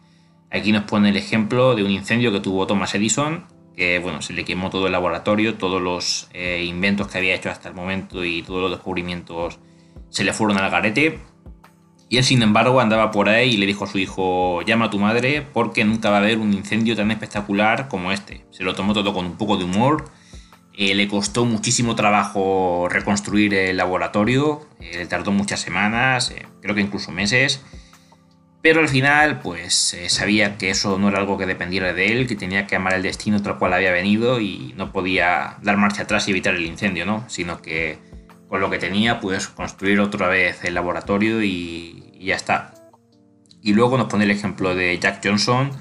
Aquí 0.50 0.72
nos 0.72 0.84
pone 0.84 1.10
el 1.10 1.18
ejemplo 1.18 1.76
de 1.76 1.84
un 1.84 1.92
incendio 1.92 2.32
que 2.32 2.40
tuvo 2.40 2.66
Thomas 2.66 2.96
Edison, 2.96 3.46
que 3.76 4.00
bueno, 4.00 4.22
se 4.22 4.34
le 4.34 4.46
quemó 4.46 4.70
todo 4.70 4.88
el 4.88 4.94
laboratorio, 4.94 5.56
todos 5.56 5.82
los 5.82 6.30
eh, 6.34 6.64
inventos 6.66 7.10
que 7.10 7.18
había 7.18 7.36
hecho 7.36 7.52
hasta 7.52 7.68
el 7.68 7.76
momento 7.76 8.24
y 8.24 8.42
todos 8.44 8.62
los 8.62 8.72
descubrimientos 8.72 9.60
se 10.10 10.24
le 10.24 10.32
fueron 10.32 10.58
al 10.58 10.72
garete. 10.72 11.20
Y 12.10 12.18
él, 12.18 12.24
sin 12.24 12.42
embargo, 12.42 12.80
andaba 12.80 13.12
por 13.12 13.28
ahí 13.28 13.50
y 13.50 13.58
le 13.58 13.66
dijo 13.66 13.84
a 13.84 13.88
su 13.88 14.00
hijo, 14.00 14.62
llama 14.62 14.86
a 14.86 14.90
tu 14.90 15.00
madre 15.00 15.42
porque 15.42 15.84
nunca 15.84 16.10
va 16.10 16.16
a 16.16 16.20
haber 16.20 16.38
un 16.38 16.54
incendio 16.54 16.96
tan 16.96 17.12
espectacular 17.12 17.90
como 17.90 18.14
este. 18.14 18.46
Se 18.52 18.64
lo 18.64 18.74
tomó 18.74 18.94
todo 18.94 19.14
con 19.14 19.26
un 19.26 19.38
poco 19.38 19.58
de 19.58 19.66
humor 19.66 20.06
eh, 20.80 20.94
le 20.94 21.08
costó 21.08 21.44
muchísimo 21.44 21.96
trabajo 21.96 22.88
reconstruir 22.88 23.56
el 23.56 23.78
laboratorio, 23.78 24.62
eh, 24.80 24.92
le 24.98 25.08
tardó 25.08 25.32
muchas 25.32 25.60
semanas, 25.60 26.30
eh, 26.30 26.46
creo 26.62 26.76
que 26.76 26.82
incluso 26.82 27.12
meses, 27.12 27.64
pero 28.62 28.82
al 28.82 28.88
final 28.88 29.40
pues 29.40 29.98
sabía 30.08 30.60
que 30.60 30.70
eso 30.70 31.00
no 31.00 31.10
era 31.10 31.18
algo 31.18 31.36
que 31.40 31.48
dependiera 31.48 31.94
de 31.94 32.12
él, 32.12 32.28
que 32.28 32.36
tenía 32.36 32.68
que 32.68 32.76
amar 32.76 32.94
el 32.94 33.02
destino 33.02 33.42
tal 33.42 33.58
cual 33.58 33.74
había 33.74 33.92
venido 33.92 34.40
y 34.40 34.76
no 34.78 34.92
podía 34.92 35.58
dar 35.64 35.78
marcha 35.78 36.04
atrás 36.04 36.28
y 36.28 36.32
evitar 36.32 36.54
el 36.54 36.66
incendio, 36.68 37.08
¿no? 37.08 37.28
sino 37.28 37.60
que 37.60 37.98
con 38.48 38.62
lo 38.62 38.70
que 38.70 38.78
tenía 38.78 39.20
pues 39.20 39.48
construir 39.48 40.00
otra 40.00 40.28
vez 40.28 40.64
el 40.64 40.76
laboratorio 40.76 41.42
y, 41.42 42.12
y 42.14 42.26
ya 42.28 42.36
está. 42.36 42.76
Y 43.64 43.74
luego 43.74 43.98
nos 43.98 44.10
pone 44.10 44.26
el 44.26 44.32
ejemplo 44.32 44.76
de 44.76 45.00
Jack 45.00 45.22
Johnson, 45.24 45.72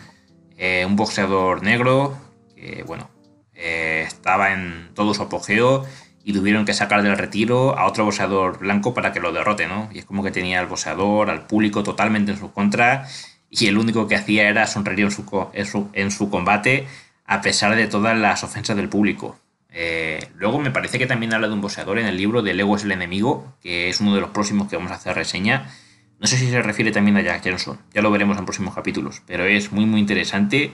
un 0.87 0.97
boxeador 0.97 1.63
negro, 1.63 2.17
que 2.55 2.83
bueno, 2.87 3.11
eh, 3.57 4.05
estaba 4.07 4.53
en 4.53 4.91
todo 4.95 5.15
su 5.15 5.23
apogeo 5.23 5.87
y 6.25 6.33
tuvieron 6.33 6.65
que 6.65 6.75
sacar 6.75 7.03
del 7.03 7.17
retiro 7.17 7.79
a 7.79 7.87
otro 7.87 8.05
boxeador 8.05 8.59
blanco 8.59 8.93
para 8.93 9.13
que 9.13 9.21
lo 9.21 9.33
derrote, 9.33 9.67
¿no? 9.69 9.89
Y 9.93 10.01
es 10.01 10.05
como 10.05 10.25
que 10.25 10.31
tenía 10.31 10.59
al 10.59 10.67
boxeador, 10.67 11.31
al 11.31 11.47
público 11.47 11.83
totalmente 11.83 12.33
en 12.33 12.39
su 12.39 12.53
contra 12.53 13.07
y 13.49 13.69
el 13.69 13.79
único 13.79 14.09
que 14.09 14.17
hacía 14.17 14.49
era 14.49 14.67
sonreír 14.67 15.07
en 15.07 15.67
su, 15.67 15.89
en 15.93 16.11
su, 16.11 16.31
combate 16.31 16.87
a 17.27 17.41
pesar 17.41 17.77
de 17.77 17.87
todas 17.87 18.19
las 18.19 18.43
ofensas 18.43 18.77
del 18.77 18.89
público. 18.89 19.39
Eh, 19.71 20.29
luego 20.37 20.59
me 20.59 20.71
parece 20.71 20.99
que 20.99 21.07
también 21.07 21.33
habla 21.33 21.49
de 21.49 21.55
un 21.55 21.61
boxeador 21.61 21.99
en 21.99 22.07
el 22.07 22.17
libro 22.17 22.43
de 22.43 22.53
Ego 22.53 22.77
es 22.77 22.85
el 22.85 22.93
enemigo, 22.93 23.57
que 23.63 23.89
es 23.89 24.01
uno 24.01 24.15
de 24.15 24.21
los 24.21 24.31
próximos 24.31 24.69
que 24.69 24.77
vamos 24.77 24.93
a 24.93 24.97
hacer 24.97 25.15
reseña. 25.15 25.71
No 26.19 26.27
sé 26.27 26.37
si 26.39 26.51
se 26.51 26.63
refiere 26.63 26.93
también 26.93 27.17
a 27.19 27.21
Jack 27.21 27.43
Johnson, 27.45 27.79
ya 27.95 28.03
lo 28.03 28.11
veremos 28.11 28.37
en 28.39 28.47
próximos 28.47 28.75
capítulos, 28.75 29.23
pero 29.27 29.45
es 29.45 29.71
muy 29.71 29.87
muy 29.87 30.01
interesante 30.01 30.73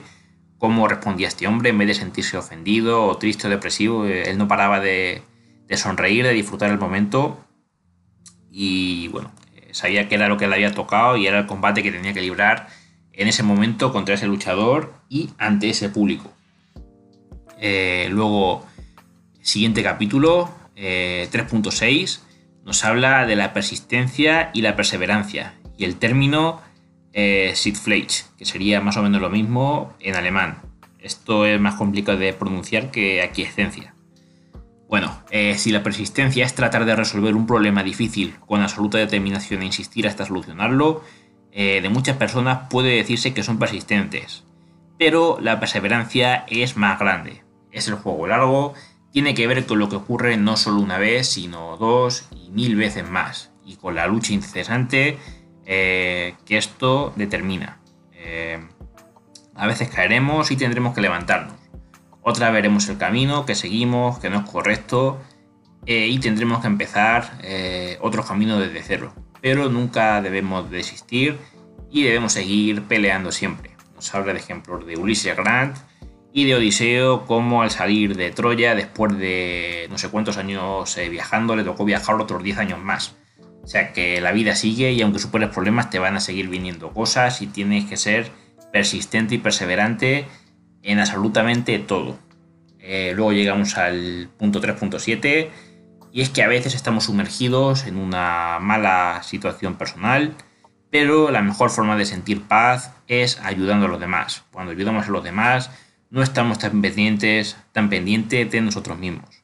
cómo 0.57 0.87
respondía 0.87 1.27
este 1.27 1.47
hombre 1.47 1.69
en 1.69 1.77
vez 1.77 1.87
de 1.87 1.93
sentirse 1.93 2.37
ofendido 2.37 3.05
o 3.05 3.17
triste 3.17 3.47
o 3.47 3.49
depresivo. 3.49 4.05
Eh, 4.05 4.29
él 4.29 4.37
no 4.37 4.47
paraba 4.47 4.79
de, 4.79 5.23
sonreír, 5.71 6.23
de 6.25 6.33
disfrutar 6.33 6.69
el 6.69 6.77
momento 6.77 7.43
y 8.51 9.07
bueno, 9.09 9.31
eh, 9.55 9.69
sabía 9.71 10.07
que 10.07 10.15
era 10.15 10.27
lo 10.27 10.37
que 10.37 10.47
le 10.47 10.55
había 10.55 10.71
tocado 10.71 11.17
y 11.17 11.27
era 11.27 11.39
el 11.39 11.47
combate 11.47 11.83
que 11.83 11.91
tenía 11.91 12.13
que 12.13 12.21
librar 12.21 12.67
en 13.11 13.27
ese 13.27 13.43
momento 13.43 13.91
contra 13.91 14.15
ese 14.15 14.27
luchador 14.27 14.93
y 15.09 15.31
ante 15.37 15.69
ese 15.69 15.89
público. 15.89 16.31
Eh, 17.59 18.07
luego, 18.09 18.65
siguiente 19.41 19.83
capítulo, 19.83 20.49
3.6, 20.75 22.21
nos 22.65 22.83
habla 22.83 23.25
de 23.25 23.35
la 23.35 23.53
persistencia 23.53 24.49
y 24.53 24.61
la 24.61 24.75
perseverancia 24.75 25.53
y 25.77 25.85
el 25.85 25.97
término 25.97 26.61
eh, 27.13 27.53
que 28.37 28.45
sería 28.45 28.81
más 28.81 28.97
o 28.97 29.03
menos 29.03 29.21
lo 29.21 29.29
mismo 29.29 29.93
en 29.99 30.15
alemán. 30.15 30.61
Esto 30.99 31.45
es 31.45 31.59
más 31.59 31.75
complicado 31.75 32.17
de 32.17 32.33
pronunciar 32.33 32.91
que 32.91 33.21
aquiescencia. 33.21 33.93
Bueno, 34.87 35.23
eh, 35.31 35.55
si 35.57 35.71
la 35.71 35.83
persistencia 35.83 36.45
es 36.45 36.53
tratar 36.53 36.85
de 36.85 36.95
resolver 36.95 37.35
un 37.35 37.47
problema 37.47 37.83
difícil 37.83 38.35
con 38.45 38.61
absoluta 38.61 38.97
determinación 38.97 39.61
e 39.61 39.65
insistir 39.65 40.07
hasta 40.07 40.25
solucionarlo, 40.25 41.03
eh, 41.51 41.81
de 41.81 41.89
muchas 41.89 42.17
personas 42.17 42.67
puede 42.69 42.95
decirse 42.95 43.33
que 43.33 43.43
son 43.43 43.59
persistentes. 43.59 44.43
Pero 44.97 45.39
la 45.41 45.59
perseverancia 45.59 46.45
es 46.47 46.77
más 46.77 46.99
grande. 46.99 47.43
Es 47.71 47.87
el 47.87 47.95
juego 47.95 48.27
largo, 48.27 48.73
tiene 49.11 49.33
que 49.33 49.47
ver 49.47 49.65
con 49.65 49.79
lo 49.79 49.89
que 49.89 49.95
ocurre 49.95 50.37
no 50.37 50.57
solo 50.57 50.79
una 50.79 50.97
vez, 50.97 51.27
sino 51.27 51.77
dos 51.77 52.27
y 52.31 52.49
mil 52.51 52.75
veces 52.75 53.09
más. 53.09 53.51
Y 53.65 53.75
con 53.75 53.95
la 53.95 54.07
lucha 54.07 54.33
incesante 54.33 55.17
eh, 55.65 56.35
que 56.45 56.57
esto 56.57 57.13
determina. 57.15 57.79
Eh, 58.13 58.59
a 59.55 59.67
veces 59.67 59.89
caeremos 59.89 60.51
y 60.51 60.57
tendremos 60.57 60.93
que 60.93 61.01
levantarnos. 61.01 61.55
Otra 62.21 62.51
veremos 62.51 62.87
el 62.89 62.97
camino 62.97 63.45
que 63.45 63.55
seguimos, 63.55 64.19
que 64.19 64.29
no 64.29 64.39
es 64.39 64.49
correcto, 64.49 65.21
eh, 65.85 66.07
y 66.07 66.19
tendremos 66.19 66.61
que 66.61 66.67
empezar 66.67 67.37
otro 68.01 68.23
camino 68.23 68.59
desde 68.59 68.81
cero. 68.81 69.13
Pero 69.41 69.69
nunca 69.69 70.21
debemos 70.21 70.69
desistir 70.71 71.37
y 71.91 72.03
debemos 72.03 72.33
seguir 72.33 72.83
peleando 72.83 73.31
siempre. 73.31 73.71
Nos 73.95 74.13
habla 74.15 74.33
de 74.33 74.39
ejemplos 74.39 74.85
de 74.85 74.95
Ulises 74.95 75.35
Grant 75.35 75.77
y 76.31 76.45
de 76.45 76.55
Odiseo, 76.55 77.25
como 77.25 77.61
al 77.61 77.71
salir 77.71 78.15
de 78.15 78.31
Troya, 78.31 78.73
después 78.73 79.17
de 79.17 79.87
no 79.89 79.97
sé 79.97 80.09
cuántos 80.09 80.37
años 80.37 80.97
viajando, 81.09 81.55
le 81.55 81.63
tocó 81.63 81.83
viajar 81.83 82.15
otros 82.15 82.41
10 82.41 82.57
años 82.57 82.79
más. 82.79 83.15
O 83.63 83.67
sea 83.67 83.93
que 83.93 84.19
la 84.19 84.33
vida 84.33 84.55
sigue 84.55 84.91
y 84.91 85.01
aunque 85.01 85.19
superes 85.19 85.49
problemas 85.49 85.89
te 85.89 85.97
van 85.97 86.17
a 86.17 86.19
seguir 86.19 86.49
viniendo 86.49 86.91
cosas 86.91 87.41
y 87.41 87.47
tienes 87.47 87.85
que 87.85 87.95
ser 87.95 88.29
persistente 88.73 89.35
y 89.35 89.37
perseverante 89.37 90.25
en 90.81 90.99
absolutamente 90.99 91.79
todo. 91.79 92.19
Eh, 92.79 93.13
luego 93.15 93.31
llegamos 93.31 93.77
al 93.77 94.29
punto 94.37 94.61
3.7 94.61 95.49
y 96.11 96.21
es 96.21 96.29
que 96.29 96.43
a 96.43 96.49
veces 96.49 96.75
estamos 96.75 97.05
sumergidos 97.05 97.85
en 97.85 97.95
una 97.95 98.59
mala 98.59 99.21
situación 99.23 99.75
personal, 99.75 100.35
pero 100.89 101.31
la 101.31 101.41
mejor 101.41 101.69
forma 101.69 101.95
de 101.95 102.03
sentir 102.03 102.41
paz 102.41 102.91
es 103.07 103.39
ayudando 103.39 103.85
a 103.85 103.89
los 103.89 103.99
demás. 103.99 104.43
Cuando 104.51 104.73
ayudamos 104.73 105.07
a 105.07 105.11
los 105.11 105.23
demás 105.23 105.71
no 106.09 106.21
estamos 106.21 106.59
tan 106.59 106.81
pendientes, 106.81 107.55
tan 107.71 107.89
pendientes 107.89 108.51
de 108.51 108.59
nosotros 108.59 108.99
mismos 108.99 109.42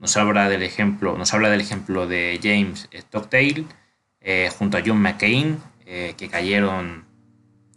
nos 0.00 0.16
habla 0.16 0.48
del 0.48 0.62
ejemplo, 0.62 1.16
nos 1.16 1.32
habla 1.34 1.50
del 1.50 1.60
ejemplo 1.60 2.06
de 2.06 2.40
James 2.42 2.88
Stockdale 2.92 3.66
eh, 4.22 4.50
junto 4.58 4.78
a 4.78 4.82
John 4.84 5.00
McCain, 5.00 5.58
eh, 5.86 6.14
que 6.16 6.28
cayeron 6.28 7.04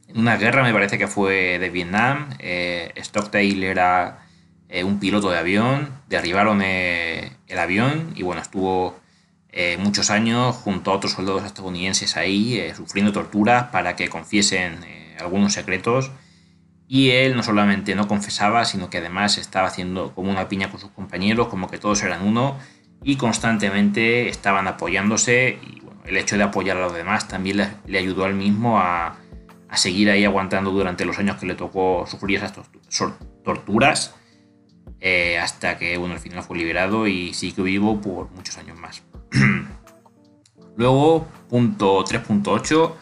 en 0.08 0.18
una 0.20 0.38
guerra, 0.38 0.64
me 0.64 0.74
parece 0.74 0.98
que 0.98 1.08
fue 1.08 1.60
de 1.60 1.70
Vietnam. 1.70 2.30
Eh, 2.40 2.94
Stockdale 2.98 3.70
era 3.70 4.20
un 4.84 5.00
piloto 5.00 5.30
de 5.30 5.38
avión, 5.38 5.90
derribaron 6.10 6.64
el 6.64 7.60
avión 7.60 8.12
y 8.16 8.24
bueno, 8.24 8.42
estuvo 8.42 9.00
muchos 9.78 10.10
años 10.10 10.56
junto 10.56 10.90
a 10.90 10.96
otros 10.96 11.12
soldados 11.12 11.44
estadounidenses 11.44 12.18
ahí, 12.18 12.72
sufriendo 12.76 13.12
torturas 13.12 13.66
para 13.66 13.96
que 13.96 14.10
confiesen 14.10 14.80
algunos 15.20 15.54
secretos 15.54 16.10
y 16.94 17.10
él 17.10 17.36
no 17.36 17.42
solamente 17.42 17.96
no 17.96 18.08
confesaba, 18.08 18.66
sino 18.66 18.92
que 18.92 19.00
además 19.00 19.40
estaba 19.40 19.66
haciendo 19.66 20.14
como 20.14 20.30
una 20.30 20.48
piña 20.48 20.70
con 20.70 20.80
sus 20.80 20.92
compañeros, 20.92 21.48
como 21.48 21.68
que 21.68 21.80
todos 21.80 22.04
eran 22.04 22.22
uno, 22.22 22.60
y 23.02 23.16
constantemente 23.16 24.30
estaban 24.30 24.68
apoyándose. 24.68 25.58
Y 25.60 25.80
bueno, 25.80 26.02
el 26.06 26.18
hecho 26.18 26.38
de 26.38 26.44
apoyar 26.44 26.78
a 26.78 26.82
los 26.82 26.94
demás 26.94 27.28
también 27.28 27.68
le, 27.88 27.98
ayudó 27.98 28.26
al 28.26 28.36
mismo 28.36 28.78
a, 28.78 29.18
seguir 29.74 30.12
ahí 30.12 30.24
aguantando 30.24 30.70
durante 30.70 31.04
los 31.04 31.18
años 31.18 31.38
que 31.38 31.48
le 31.48 31.56
tocó 31.56 32.06
sufrir 32.06 32.38
esas 32.38 32.54
torturas, 33.44 34.14
eh, 35.00 35.40
hasta 35.40 35.80
que 35.80 35.98
bueno, 35.98 36.14
al 36.14 36.20
final 36.20 36.44
fue 36.44 36.60
liberado 36.60 37.08
y 37.08 37.34
sigue 37.34 37.64
vivo 37.64 38.00
por 38.02 38.30
muchos 38.34 38.60
años 38.60 38.78
más. 38.78 39.02
Luego, 40.78 41.28
punto 41.50 42.06
3.8, 42.06 42.94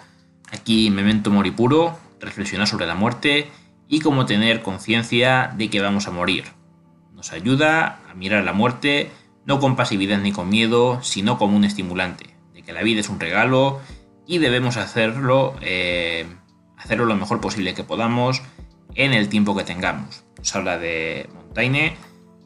aquí 0.53 0.89
Memento 0.89 1.29
Mori 1.29 1.51
puro, 1.51 1.99
reflexionar 2.21 2.67
sobre 2.67 2.85
la 2.85 2.95
muerte 2.95 3.49
y 3.91 3.99
cómo 3.99 4.25
tener 4.25 4.63
conciencia 4.63 5.51
de 5.57 5.69
que 5.69 5.81
vamos 5.81 6.07
a 6.07 6.11
morir. 6.11 6.45
Nos 7.13 7.33
ayuda 7.33 7.99
a 8.09 8.15
mirar 8.15 8.45
la 8.45 8.53
muerte 8.53 9.11
no 9.45 9.59
con 9.59 9.75
pasividad 9.75 10.17
ni 10.19 10.31
con 10.31 10.47
miedo, 10.47 11.03
sino 11.03 11.37
como 11.37 11.57
un 11.57 11.65
estimulante, 11.65 12.33
de 12.53 12.63
que 12.63 12.71
la 12.71 12.83
vida 12.83 13.01
es 13.01 13.09
un 13.09 13.19
regalo 13.19 13.81
y 14.25 14.37
debemos 14.37 14.77
hacerlo, 14.77 15.55
eh, 15.59 16.25
hacerlo 16.77 17.05
lo 17.05 17.17
mejor 17.17 17.41
posible 17.41 17.73
que 17.73 17.83
podamos 17.83 18.41
en 18.95 19.11
el 19.11 19.27
tiempo 19.27 19.57
que 19.57 19.65
tengamos. 19.65 20.23
Nos 20.37 20.55
habla 20.55 20.77
de 20.77 21.29
Montaigne 21.33 21.97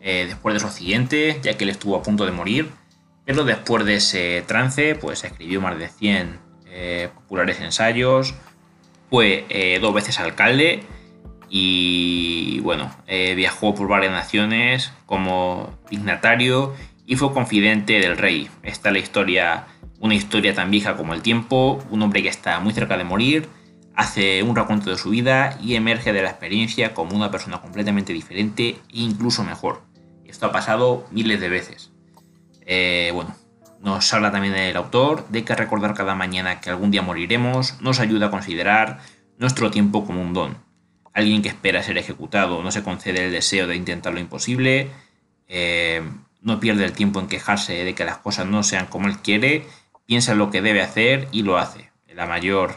eh, 0.02 0.26
después 0.28 0.54
de 0.54 0.60
su 0.60 0.66
accidente, 0.66 1.40
ya 1.44 1.56
que 1.58 1.66
él 1.66 1.70
estuvo 1.70 1.96
a 1.96 2.02
punto 2.02 2.26
de 2.26 2.32
morir, 2.32 2.72
pero 3.24 3.44
después 3.44 3.86
de 3.86 3.98
ese 3.98 4.44
trance, 4.48 4.96
pues 4.96 5.24
escribió 5.24 5.62
más 5.62 5.78
de 5.78 5.90
100 5.90 6.40
eh, 6.66 7.10
populares 7.14 7.60
ensayos, 7.60 8.34
fue 9.12 9.78
dos 9.80 9.94
veces 9.94 10.20
alcalde 10.20 10.84
y 11.50 12.60
bueno, 12.62 12.92
viajó 13.08 13.76
por 13.76 13.88
varias 13.88 14.12
naciones 14.12 14.92
como 15.06 15.78
dignatario 15.90 16.74
y 17.06 17.16
fue 17.16 17.34
confidente 17.34 18.00
del 18.00 18.18
rey. 18.18 18.50
Esta 18.64 18.90
es 18.90 18.94
la 18.94 19.00
historia, 19.00 19.68
una 20.00 20.16
historia 20.16 20.54
tan 20.54 20.72
vieja 20.72 20.96
como 20.98 21.14
el 21.14 21.22
tiempo, 21.22 21.84
un 21.90 22.02
hombre 22.02 22.24
que 22.24 22.30
está 22.30 22.60
muy 22.60 22.74
cerca 22.74 22.98
de 22.98 23.04
morir, 23.04 23.48
hace 23.96 24.44
un 24.44 24.56
raconto 24.56 24.90
de 24.90 24.98
su 24.98 25.10
vida 25.10 25.58
y 25.62 25.76
emerge 25.76 26.14
de 26.14 26.22
la 26.22 26.30
experiencia 26.30 26.94
como 26.94 27.16
una 27.16 27.32
persona 27.32 27.62
completamente 27.62 28.14
diferente 28.14 28.70
e 28.70 29.00
incluso 29.00 29.44
mejor. 29.44 29.84
Esto 30.26 30.48
ha 30.48 30.52
pasado 30.52 31.08
miles 31.12 31.40
de 31.40 31.50
veces. 31.50 31.92
Eh, 32.66 33.12
bueno, 33.14 33.36
nos 33.82 34.12
habla 34.14 34.32
también 34.32 34.56
el 34.56 34.76
autor 34.76 35.28
de 35.30 35.46
que 35.46 35.56
recordar 35.56 35.94
cada 35.94 36.16
mañana 36.16 36.60
que 36.60 36.70
algún 36.70 36.92
día 36.92 37.04
moriremos 37.04 37.80
nos 37.82 38.00
ayuda 38.00 38.28
a 38.28 38.32
considerar 38.32 39.00
nuestro 39.38 39.72
tiempo 39.72 40.06
como 40.06 40.22
un 40.22 40.34
don. 40.34 40.65
Alguien 41.16 41.42
que 41.42 41.48
espera 41.48 41.82
ser 41.82 41.98
ejecutado 41.98 42.62
no 42.62 42.72
se 42.72 42.84
concede 42.84 43.26
el 43.26 43.32
deseo 43.32 43.68
de 43.68 43.78
intentar 43.78 44.14
lo 44.14 44.20
imposible. 44.20 44.92
Eh, 45.48 46.04
no 46.42 46.60
pierde 46.60 46.84
el 46.84 46.92
tiempo 46.92 47.22
en 47.22 47.28
quejarse 47.28 47.86
de 47.86 47.96
que 47.96 48.04
las 48.04 48.18
cosas 48.18 48.46
no 48.46 48.64
sean 48.64 48.88
como 48.88 49.08
él 49.08 49.18
quiere, 49.20 49.66
piensa 50.06 50.36
lo 50.36 50.52
que 50.52 50.62
debe 50.62 50.82
hacer 50.82 51.30
y 51.32 51.44
lo 51.44 51.58
hace, 51.58 51.90
en 52.08 52.18
la 52.18 52.28
mayor 52.28 52.76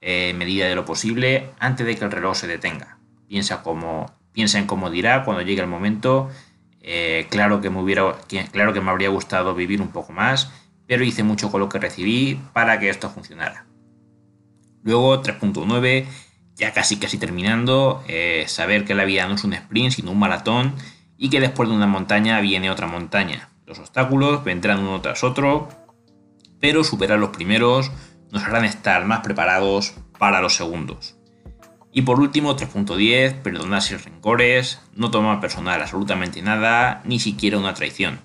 eh, 0.00 0.34
medida 0.34 0.66
de 0.66 0.74
lo 0.74 0.86
posible, 0.86 1.50
antes 1.58 1.86
de 1.86 1.94
que 1.94 2.04
el 2.06 2.10
reloj 2.10 2.34
se 2.36 2.46
detenga. 2.46 2.98
Piensa, 3.28 3.62
como, 3.62 4.10
piensa 4.32 4.58
en 4.58 4.66
cómo 4.66 4.88
dirá 4.88 5.22
cuando 5.22 5.42
llegue 5.42 5.60
el 5.60 5.68
momento. 5.68 6.30
Eh, 6.80 7.26
claro, 7.28 7.60
que 7.60 7.68
me 7.68 7.80
hubiera, 7.80 8.16
claro 8.50 8.72
que 8.72 8.80
me 8.80 8.90
habría 8.90 9.10
gustado 9.10 9.54
vivir 9.54 9.82
un 9.82 9.88
poco 9.88 10.14
más, 10.14 10.50
pero 10.86 11.04
hice 11.04 11.22
mucho 11.22 11.50
con 11.50 11.60
lo 11.60 11.68
que 11.68 11.78
recibí 11.78 12.40
para 12.54 12.80
que 12.80 12.88
esto 12.88 13.10
funcionara. 13.10 13.66
Luego, 14.82 15.22
3.9, 15.22 16.06
ya 16.56 16.72
casi 16.72 16.98
casi 16.98 17.18
terminando, 17.18 18.02
eh, 18.08 18.44
saber 18.46 18.84
que 18.84 18.94
la 18.94 19.04
vida 19.04 19.26
no 19.26 19.34
es 19.34 19.44
un 19.44 19.54
sprint, 19.54 19.92
sino 19.92 20.12
un 20.12 20.18
maratón 20.18 20.74
y 21.16 21.30
que 21.30 21.40
después 21.40 21.68
de 21.68 21.74
una 21.74 21.86
montaña 21.86 22.40
viene 22.40 22.70
otra 22.70 22.86
montaña. 22.86 23.50
Los 23.66 23.78
obstáculos 23.78 24.44
vendrán 24.44 24.80
uno 24.80 25.00
tras 25.00 25.24
otro, 25.24 25.68
pero 26.60 26.84
superar 26.84 27.18
los 27.18 27.30
primeros 27.30 27.90
nos 28.30 28.42
harán 28.44 28.64
estar 28.64 29.04
más 29.04 29.20
preparados 29.20 29.94
para 30.18 30.40
los 30.40 30.54
segundos. 30.54 31.16
Y 31.92 32.02
por 32.02 32.18
último, 32.18 32.56
3.10, 32.56 33.42
perdonar 33.42 33.80
sin 33.80 34.00
rencores, 34.00 34.80
no 34.96 35.12
tomar 35.12 35.40
personal 35.40 35.80
absolutamente 35.80 36.42
nada, 36.42 37.00
ni 37.04 37.20
siquiera 37.20 37.56
una 37.56 37.72
traición. 37.72 38.18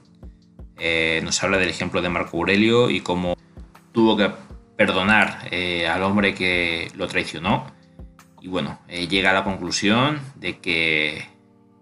Eh, 0.80 1.22
nos 1.24 1.44
habla 1.44 1.58
del 1.58 1.70
ejemplo 1.70 2.02
de 2.02 2.10
Marco 2.10 2.38
Aurelio 2.38 2.90
y 2.90 3.02
cómo 3.02 3.36
tuvo 3.92 4.18
que 4.18 4.32
perdonar 4.76 5.48
eh, 5.52 5.88
al 5.88 6.02
hombre 6.02 6.34
que 6.34 6.92
lo 6.96 7.08
traicionó. 7.08 7.68
Y 8.42 8.48
bueno, 8.48 8.80
llega 8.88 9.32
a 9.32 9.34
la 9.34 9.44
conclusión 9.44 10.20
de 10.36 10.60
que 10.60 11.26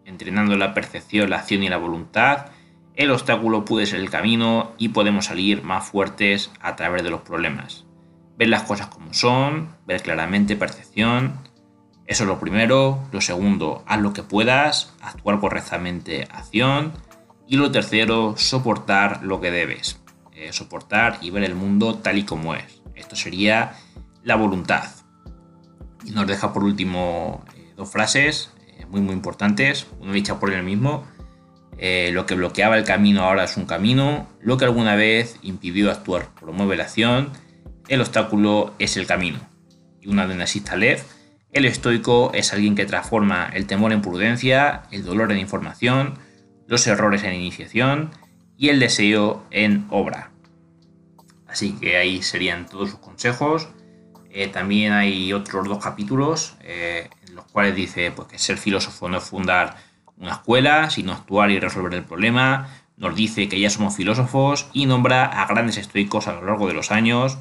entrenando 0.06 0.56
la 0.56 0.74
percepción, 0.74 1.30
la 1.30 1.38
acción 1.38 1.64
y 1.64 1.70
la 1.70 1.78
voluntad, 1.78 2.48
el 2.96 3.12
obstáculo 3.12 3.64
puede 3.64 3.86
ser 3.86 4.00
el 4.00 4.10
camino 4.10 4.72
y 4.80 4.90
podemos 4.90 5.26
salir 5.26 5.62
más 5.62 5.86
fuertes 5.86 6.52
a 6.62 6.76
través 6.76 7.04
de 7.04 7.12
los 7.12 7.22
problemas. 7.22 7.86
Ver 8.38 8.50
las 8.50 8.64
cosas 8.64 8.88
como 8.88 9.14
son, 9.14 9.76
ver 9.86 10.02
claramente 10.02 10.56
percepción. 10.56 11.40
Eso 12.08 12.24
es 12.24 12.28
lo 12.28 12.40
primero. 12.40 13.08
Lo 13.12 13.22
segundo, 13.22 13.84
haz 13.86 14.00
lo 14.00 14.14
que 14.14 14.24
puedas, 14.24 14.96
actuar 15.02 15.40
correctamente, 15.40 16.28
acción. 16.32 16.94
Y 17.48 17.58
lo 17.58 17.72
tercero, 17.72 18.36
soportar 18.38 19.24
lo 19.24 19.42
que 19.42 19.52
debes. 19.52 20.02
Eh, 20.34 20.54
soportar 20.54 21.20
y 21.22 21.30
ver 21.30 21.44
el 21.44 21.56
mundo 21.56 21.96
tal 21.96 22.18
y 22.18 22.24
como 22.24 22.56
es. 22.56 22.82
Esto 22.96 23.16
sería 23.16 23.74
la 24.24 24.36
voluntad. 24.36 24.86
Y 26.06 26.12
nos 26.12 26.28
deja 26.28 26.54
por 26.54 26.64
último 26.64 27.44
eh, 27.56 27.74
dos 27.76 27.90
frases 27.90 28.52
muy 28.90 29.02
muy 29.02 29.14
importantes, 29.14 29.88
una 30.00 30.14
dicha 30.14 30.40
por 30.40 30.52
él 30.52 30.64
mismo. 30.64 31.06
Eh, 31.78 32.10
lo 32.12 32.26
que 32.26 32.36
bloqueaba 32.36 32.78
el 32.78 32.84
camino 32.84 33.24
ahora 33.24 33.44
es 33.44 33.56
un 33.58 33.66
camino, 33.66 34.28
lo 34.42 34.58
que 34.58 34.66
alguna 34.66 34.96
vez 34.96 35.38
impidió 35.44 35.92
actuar 35.92 36.30
promueve 36.40 36.76
la 36.76 36.84
acción, 36.84 37.32
el 37.88 38.02
obstáculo 38.02 38.74
es 38.80 38.98
el 38.98 39.06
camino. 39.06 39.40
Y 40.02 40.08
una 40.08 40.26
de 40.26 40.36
Nasista 40.36 40.76
Lev, 40.76 41.02
el 41.52 41.66
estoico 41.66 42.32
es 42.34 42.52
alguien 42.52 42.76
que 42.76 42.86
transforma 42.86 43.50
el 43.54 43.68
temor 43.68 43.94
en 43.94 44.02
prudencia, 44.02 44.84
el 44.92 45.04
dolor 45.04 45.32
en 45.32 45.38
información, 45.38 46.16
los 46.68 46.86
errores 46.88 47.24
en 47.24 47.36
iniciación 47.36 48.12
y 48.58 48.70
el 48.70 48.80
deseo 48.80 49.46
en 49.52 49.86
obra. 49.90 50.32
Así 51.48 51.74
que 51.74 51.98
ahí 51.98 52.24
serían 52.24 52.66
todos 52.66 52.90
sus 52.90 53.00
consejos. 53.00 53.70
Eh, 54.40 54.50
también 54.50 54.94
hay 54.94 55.34
otros 55.34 55.68
dos 55.68 55.84
capítulos 55.84 56.58
eh, 56.62 57.10
los 57.34 57.46
cuales 57.46 57.76
dice 57.76 58.12
pues, 58.12 58.28
que 58.28 58.38
ser 58.38 58.60
filósofo 58.60 59.10
no 59.10 59.18
es 59.18 59.24
fundar 59.24 59.78
una 60.16 60.34
escuela, 60.34 60.92
sino 60.92 61.12
actuar 61.12 61.50
y 61.50 61.60
resolver 61.60 61.92
el 61.96 62.04
problema. 62.04 62.70
Nos 62.98 63.16
dice 63.16 63.50
que 63.50 63.60
ya 63.60 63.72
somos 63.72 63.96
filósofos 63.96 64.70
y 64.74 64.86
nombra 64.86 65.26
a 65.26 65.48
grandes 65.48 65.78
estoicos 65.78 66.28
a 66.28 66.34
lo 66.34 66.46
largo 66.46 66.68
de 66.68 66.76
los 66.76 66.92
años, 66.92 67.40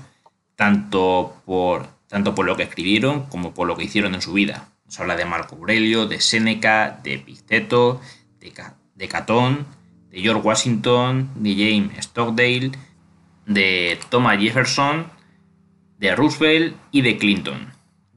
tanto 0.55 1.37
por, 1.45 1.87
tanto 2.09 2.35
por 2.35 2.47
lo 2.47 2.57
que 2.57 2.63
escribieron 2.63 3.27
como 3.27 3.53
por 3.53 3.67
lo 3.67 3.77
que 3.77 3.85
hicieron 3.85 4.15
en 4.15 4.23
su 4.23 4.33
vida. 4.33 4.71
Nos 4.87 4.99
habla 4.99 5.17
de 5.17 5.27
Marco 5.27 5.57
Aurelio, 5.57 6.07
de 6.07 6.23
Séneca, 6.23 6.99
de 7.03 7.17
Epicteto, 7.17 8.01
de, 8.41 8.55
de 8.95 9.09
Catón, 9.09 9.67
de 10.11 10.23
George 10.23 10.41
Washington, 10.41 11.29
de 11.35 11.53
James 11.53 12.07
Stockdale, 12.07 12.73
de 13.45 13.99
Thomas 14.09 14.39
Jefferson, 14.39 15.15
de 15.99 16.15
Roosevelt 16.15 16.77
y 16.91 17.03
de 17.03 17.19
Clinton. 17.19 17.73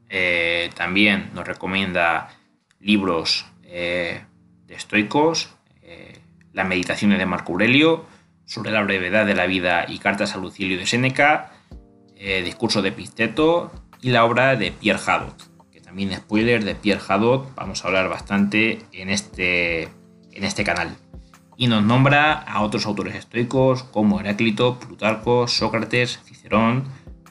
Eh, 0.09 0.69
también 0.75 1.29
nos 1.33 1.47
recomienda 1.47 2.29
libros 2.79 3.45
eh, 3.63 4.21
de 4.65 4.75
estoicos, 4.75 5.55
eh, 5.83 6.19
las 6.53 6.67
meditaciones 6.67 7.19
de 7.19 7.25
Marco 7.25 7.53
Aurelio, 7.53 8.05
sobre 8.45 8.71
la 8.71 8.81
brevedad 8.81 9.25
de 9.25 9.35
la 9.35 9.45
vida 9.45 9.85
y 9.87 9.99
cartas 9.99 10.33
a 10.33 10.39
Lucilio 10.39 10.77
de 10.77 10.87
Séneca, 10.87 11.53
discurso 12.43 12.81
de 12.81 12.89
Epicteto 12.89 13.71
y 14.01 14.09
la 14.09 14.25
obra 14.25 14.57
de 14.57 14.73
Pierre 14.73 14.99
Hadot, 15.05 15.71
que 15.71 15.79
también 15.79 16.13
spoiler 16.13 16.65
de 16.65 16.75
Pierre 16.75 17.01
Hadot, 17.07 17.53
vamos 17.55 17.83
a 17.83 17.87
hablar 17.87 18.09
bastante 18.09 18.79
en 18.91 19.09
este, 19.09 19.83
en 19.83 20.43
este 20.43 20.65
canal. 20.65 20.97
Y 21.55 21.67
nos 21.67 21.83
nombra 21.83 22.33
a 22.33 22.61
otros 22.61 22.87
autores 22.87 23.15
estoicos 23.15 23.83
como 23.83 24.19
Heráclito, 24.19 24.79
Plutarco, 24.79 25.47
Sócrates, 25.47 26.19
Cicerón, 26.25 26.85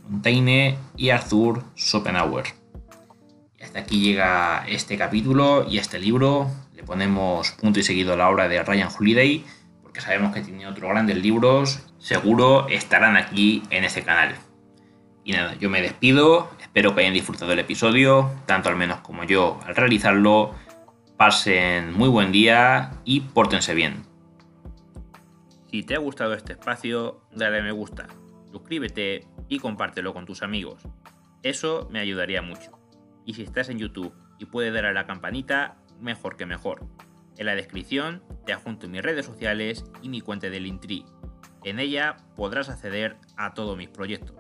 Montaigne 0.09 0.79
y 0.97 1.11
Arthur 1.11 1.65
Schopenhauer 1.77 2.59
hasta 3.69 3.81
aquí 3.81 4.01
llega 4.01 4.65
este 4.67 4.97
capítulo 4.97 5.67
y 5.69 5.77
este 5.77 5.99
libro. 5.99 6.51
Le 6.75 6.85
ponemos 6.85 7.51
punto 7.53 7.81
y 7.81 7.83
seguido 7.83 8.15
a 8.15 8.17
la 8.17 8.31
obra 8.31 8.49
de 8.49 8.63
Ryan 8.63 8.89
Holiday, 8.99 9.45
porque 9.83 10.01
sabemos 10.01 10.33
que 10.33 10.41
tiene 10.41 10.67
otros 10.67 10.91
grandes 10.91 11.19
libros. 11.19 11.87
Seguro 11.99 12.67
estarán 12.69 13.17
aquí 13.19 13.63
en 13.69 13.85
este 13.85 14.03
canal. 14.03 14.37
Y 15.23 15.33
nada, 15.33 15.55
yo 15.57 15.69
me 15.69 15.83
despido. 15.83 16.51
Espero 16.61 16.95
que 16.95 17.03
hayan 17.03 17.13
disfrutado 17.13 17.51
del 17.51 17.59
episodio, 17.59 18.31
tanto 18.47 18.71
al 18.71 18.77
menos 18.77 19.01
como 19.01 19.25
yo 19.25 19.61
al 19.67 19.77
realizarlo. 19.77 20.55
Pasen 21.19 21.93
muy 21.93 22.09
buen 22.09 22.33
día 22.33 22.93
y 23.05 23.21
pórtense 23.21 23.75
bien. 23.75 24.05
Si 25.71 25.83
te 25.83 25.95
ha 25.95 25.99
gustado 25.99 26.33
este 26.33 26.53
espacio, 26.53 27.21
dale 27.35 27.61
me 27.61 27.73
gusta, 27.73 28.07
suscríbete 28.51 29.27
y 29.49 29.59
compártelo 29.59 30.13
con 30.13 30.27
tus 30.27 30.43
amigos. 30.43 30.83
Eso 31.43 31.89
me 31.91 32.01
ayudaría 32.01 32.43
mucho. 32.43 32.79
Y 33.25 33.35
si 33.35 33.43
estás 33.43 33.69
en 33.69 33.79
YouTube 33.79 34.15
y 34.39 34.47
puedes 34.47 34.73
dar 34.73 34.87
a 34.87 34.93
la 34.93 35.07
campanita, 35.07 35.79
mejor 36.01 36.37
que 36.37 36.47
mejor. 36.47 36.87
En 37.37 37.47
la 37.47 37.55
descripción 37.55 38.23
te 38.45 38.53
adjunto 38.53 38.89
mis 38.89 39.03
redes 39.03 39.27
sociales 39.27 39.85
y 40.03 40.09
mi 40.09 40.21
cuenta 40.21 40.51
de 40.51 40.61
Linktree. 40.61 41.05
En 41.65 41.79
ella 41.79 42.17
podrás 42.37 42.69
acceder 42.69 43.17
a 43.37 43.55
todos 43.55 43.77
mis 43.77 43.89
proyectos. 43.89 44.37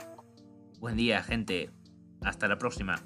Buen 0.80 0.96
día, 0.96 1.22
gente. 1.22 1.70
Hasta 2.22 2.48
la 2.48 2.58
próxima. 2.58 2.96